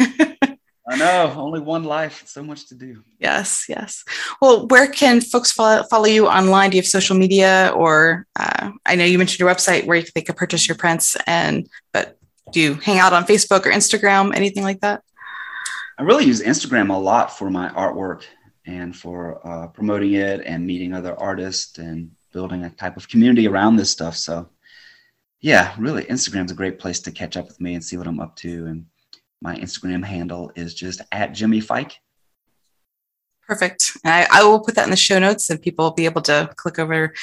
I 0.88 0.98
know, 0.98 1.34
only 1.36 1.60
one 1.60 1.84
life, 1.84 2.24
so 2.28 2.44
much 2.44 2.68
to 2.68 2.76
do. 2.76 3.04
Yes, 3.20 3.66
yes. 3.68 4.04
Well, 4.40 4.68
where 4.68 4.88
can 4.88 5.20
folks 5.20 5.52
follow, 5.52 5.84
follow 5.84 6.06
you 6.06 6.28
online? 6.28 6.70
Do 6.70 6.78
you 6.78 6.82
have 6.84 6.88
social 6.88 7.18
media, 7.18 7.72
or 7.76 8.28
uh, 8.40 8.72
I 8.86 8.96
know 8.96 9.04
you 9.04 9.18
mentioned 9.18 9.40
your 9.40 9.50
website 9.50 9.88
where 9.88 10.04
they 10.14 10.22
could 10.22 10.38
purchase 10.38 10.68
your 10.68 10.78
prints, 10.78 11.18
and 11.26 11.68
but 11.92 12.20
do 12.52 12.62
you 12.62 12.74
hang 12.76 13.00
out 13.00 13.14
on 13.14 13.26
Facebook 13.26 13.66
or 13.66 13.72
Instagram, 13.72 14.36
anything 14.36 14.62
like 14.62 14.82
that? 14.82 15.02
I 15.98 16.04
really 16.04 16.26
use 16.26 16.44
Instagram 16.44 16.94
a 16.94 16.98
lot 16.98 17.36
for 17.36 17.50
my 17.50 17.70
artwork 17.70 18.24
and 18.66 18.96
for 18.96 19.46
uh, 19.48 19.68
promoting 19.68 20.14
it 20.14 20.42
and 20.46 20.66
meeting 20.66 20.94
other 20.94 21.18
artists 21.20 21.78
and 21.78 22.12
building 22.32 22.64
a 22.64 22.70
type 22.70 22.98
of 22.98 23.08
community 23.08 23.48
around 23.48 23.76
this 23.76 23.90
stuff. 23.90 24.16
So, 24.18 24.50
yeah, 25.40 25.76
really, 25.78 26.04
Instagram's 26.06 26.52
a 26.52 26.56
great 26.56 26.80
place 26.80 27.00
to 27.02 27.12
catch 27.12 27.38
up 27.38 27.48
with 27.48 27.62
me 27.62 27.76
and 27.76 27.84
see 27.84 27.98
what 27.98 28.08
I'm 28.08 28.20
up 28.20 28.36
to. 28.38 28.66
And 28.66 28.86
my 29.42 29.56
Instagram 29.56 30.04
handle 30.04 30.52
is 30.56 30.74
just 30.74 31.02
at 31.12 31.34
Jimmy 31.34 31.60
Fike. 31.60 32.00
Perfect. 33.48 33.92
I, 34.04 34.28
I, 34.32 34.44
will 34.44 34.60
put 34.60 34.74
that 34.74 34.86
in 34.86 34.90
the 34.90 34.96
show 34.96 35.20
notes 35.20 35.52
and 35.52 35.62
people 35.62 35.86
will 35.86 35.94
be 35.94 36.06
able 36.06 36.24
to 36.24 36.50
click 36.56 36.80
over 36.80 37.14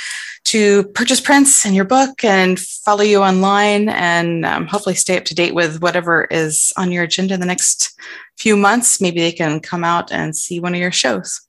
to 0.45 0.85
purchase 0.95 1.21
prints 1.21 1.67
and 1.67 1.75
your 1.75 1.85
book 1.85 2.23
and 2.23 2.61
follow 2.61 3.03
you 3.03 3.23
online 3.23 3.89
and 3.89 4.47
um, 4.47 4.67
hopefully 4.69 4.95
stay 4.95 5.17
up 5.17 5.25
to 5.25 5.35
date 5.35 5.53
with 5.53 5.83
whatever 5.83 6.27
is 6.27 6.73
on 6.77 6.93
your 6.93 7.03
agenda 7.03 7.35
in 7.35 7.41
the 7.41 7.47
next 7.47 7.99
few 8.39 8.57
months. 8.57 9.01
Maybe 9.01 9.21
they 9.21 9.33
can 9.33 9.59
come 9.59 9.83
out 9.83 10.13
and 10.13 10.37
see 10.37 10.61
one 10.61 10.75
of 10.75 10.81
your 10.81 10.93
shows. 10.93 11.41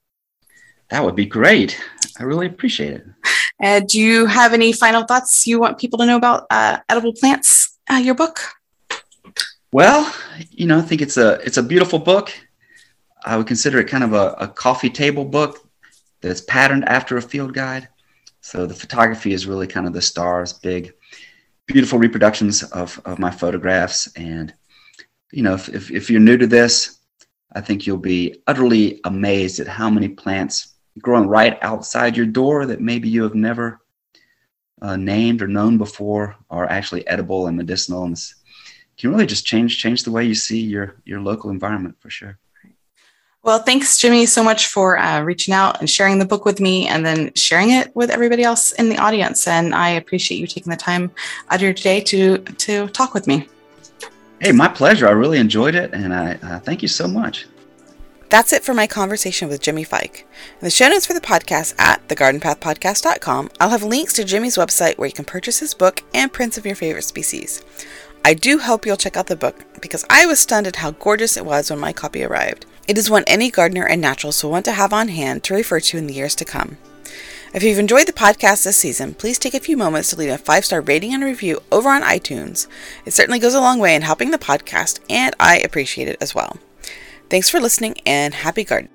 That 0.90 1.04
would 1.04 1.14
be 1.14 1.26
great. 1.26 1.80
I 2.18 2.24
really 2.24 2.46
appreciate 2.46 2.94
it. 2.94 3.06
Uh, 3.62 3.80
do 3.80 4.00
you 4.00 4.26
have 4.26 4.52
any 4.52 4.72
final 4.72 5.04
thoughts 5.04 5.46
you 5.46 5.60
want 5.60 5.78
people 5.78 5.96
to 5.96 6.04
know 6.04 6.16
about 6.16 6.44
uh, 6.50 6.76
edible 6.88 7.12
plants? 7.12 7.78
Uh, 7.88 7.94
your 7.94 8.14
book? 8.14 8.40
Well, 9.70 10.12
you 10.50 10.66
know, 10.66 10.78
I 10.78 10.82
think 10.82 11.00
it's 11.00 11.16
a 11.16 11.34
it's 11.46 11.56
a 11.56 11.62
beautiful 11.62 12.00
book. 12.00 12.32
I 13.24 13.36
would 13.36 13.46
consider 13.46 13.78
it 13.78 13.88
kind 13.88 14.04
of 14.04 14.12
a, 14.12 14.34
a 14.38 14.48
coffee 14.48 14.90
table 14.90 15.24
book 15.24 15.68
that's 16.20 16.42
patterned 16.42 16.84
after 16.86 17.16
a 17.16 17.22
field 17.22 17.54
guide. 17.54 17.88
So 18.40 18.66
the 18.66 18.74
photography 18.74 19.32
is 19.32 19.46
really 19.46 19.66
kind 19.66 19.86
of 19.86 19.92
the 19.92 20.02
stars, 20.02 20.52
big, 20.52 20.92
beautiful 21.66 21.98
reproductions 21.98 22.62
of, 22.62 23.00
of 23.04 23.18
my 23.18 23.30
photographs. 23.30 24.12
And, 24.16 24.52
you 25.32 25.42
know, 25.42 25.54
if, 25.54 25.68
if, 25.68 25.90
if 25.90 26.10
you're 26.10 26.20
new 26.20 26.36
to 26.36 26.46
this, 26.46 26.98
I 27.52 27.60
think 27.60 27.86
you'll 27.86 27.98
be 27.98 28.42
utterly 28.46 29.00
amazed 29.04 29.60
at 29.60 29.68
how 29.68 29.88
many 29.88 30.08
plants 30.08 30.74
growing 31.00 31.28
right 31.28 31.58
outside 31.62 32.16
your 32.16 32.26
door 32.26 32.66
that 32.66 32.80
maybe 32.80 33.08
you 33.08 33.22
have 33.22 33.34
never 33.34 33.80
uh, 34.82 34.96
named 34.96 35.40
or 35.40 35.48
known 35.48 35.78
before 35.78 36.36
are 36.50 36.68
actually 36.68 37.06
edible 37.06 37.46
and 37.46 37.56
medicinal 37.56 38.04
and 38.04 38.16
can 38.98 39.10
really 39.10 39.26
just 39.26 39.46
change 39.46 39.78
change 39.78 40.02
the 40.02 40.10
way 40.10 40.24
you 40.24 40.34
see 40.34 40.60
your 40.60 41.00
your 41.04 41.20
local 41.20 41.50
environment 41.50 41.96
for 41.98 42.10
sure. 42.10 42.38
Well, 43.44 43.58
thanks, 43.58 43.98
Jimmy, 43.98 44.24
so 44.24 44.42
much 44.42 44.68
for 44.68 44.98
uh, 44.98 45.20
reaching 45.20 45.52
out 45.52 45.78
and 45.78 45.88
sharing 45.88 46.18
the 46.18 46.24
book 46.24 46.46
with 46.46 46.60
me 46.60 46.88
and 46.88 47.04
then 47.04 47.30
sharing 47.34 47.72
it 47.72 47.94
with 47.94 48.08
everybody 48.08 48.42
else 48.42 48.72
in 48.72 48.88
the 48.88 48.96
audience. 48.96 49.46
And 49.46 49.74
I 49.74 49.90
appreciate 49.90 50.38
you 50.38 50.46
taking 50.46 50.70
the 50.70 50.78
time 50.78 51.12
out 51.50 51.56
of 51.56 51.60
your 51.60 51.74
day 51.74 52.00
to, 52.00 52.38
to 52.38 52.88
talk 52.88 53.12
with 53.12 53.26
me. 53.26 53.46
Hey, 54.40 54.52
my 54.52 54.66
pleasure. 54.66 55.06
I 55.06 55.10
really 55.10 55.38
enjoyed 55.38 55.74
it. 55.74 55.92
And 55.92 56.14
I 56.14 56.38
uh, 56.42 56.60
thank 56.60 56.80
you 56.80 56.88
so 56.88 57.06
much. 57.06 57.46
That's 58.30 58.54
it 58.54 58.64
for 58.64 58.72
my 58.72 58.86
conversation 58.86 59.50
with 59.50 59.60
Jimmy 59.60 59.84
Fike. 59.84 60.26
In 60.58 60.64
the 60.64 60.70
show 60.70 60.88
notes 60.88 61.04
for 61.04 61.12
the 61.12 61.20
podcast 61.20 61.74
at 61.78 62.08
thegardenpathpodcast.com, 62.08 63.50
I'll 63.60 63.68
have 63.68 63.82
links 63.82 64.14
to 64.14 64.24
Jimmy's 64.24 64.56
website 64.56 64.96
where 64.96 65.06
you 65.06 65.12
can 65.12 65.26
purchase 65.26 65.58
his 65.58 65.74
book 65.74 66.02
and 66.14 66.32
prints 66.32 66.56
of 66.56 66.64
your 66.64 66.76
favorite 66.76 67.04
species. 67.04 67.62
I 68.24 68.32
do 68.32 68.58
hope 68.58 68.86
you'll 68.86 68.96
check 68.96 69.18
out 69.18 69.26
the 69.26 69.36
book 69.36 69.66
because 69.82 70.06
I 70.08 70.24
was 70.24 70.40
stunned 70.40 70.66
at 70.66 70.76
how 70.76 70.92
gorgeous 70.92 71.36
it 71.36 71.44
was 71.44 71.68
when 71.68 71.78
my 71.78 71.92
copy 71.92 72.24
arrived. 72.24 72.64
It 72.86 72.98
is 72.98 73.08
one 73.08 73.24
any 73.26 73.50
gardener 73.50 73.86
and 73.86 74.00
naturalist 74.00 74.44
will 74.44 74.50
want 74.50 74.64
to 74.66 74.72
have 74.72 74.92
on 74.92 75.08
hand 75.08 75.42
to 75.44 75.54
refer 75.54 75.80
to 75.80 75.98
in 75.98 76.06
the 76.06 76.14
years 76.14 76.34
to 76.36 76.44
come. 76.44 76.76
If 77.54 77.62
you've 77.62 77.78
enjoyed 77.78 78.06
the 78.06 78.12
podcast 78.12 78.64
this 78.64 78.76
season, 78.76 79.14
please 79.14 79.38
take 79.38 79.54
a 79.54 79.60
few 79.60 79.76
moments 79.76 80.10
to 80.10 80.16
leave 80.16 80.30
a 80.30 80.38
five 80.38 80.64
star 80.64 80.80
rating 80.80 81.14
and 81.14 81.22
review 81.22 81.62
over 81.70 81.88
on 81.88 82.02
iTunes. 82.02 82.66
It 83.06 83.12
certainly 83.12 83.38
goes 83.38 83.54
a 83.54 83.60
long 83.60 83.78
way 83.78 83.94
in 83.94 84.02
helping 84.02 84.32
the 84.32 84.38
podcast, 84.38 85.00
and 85.08 85.34
I 85.38 85.58
appreciate 85.58 86.08
it 86.08 86.18
as 86.20 86.34
well. 86.34 86.58
Thanks 87.30 87.48
for 87.48 87.60
listening 87.60 87.96
and 88.04 88.34
happy 88.34 88.64
gardening. 88.64 88.93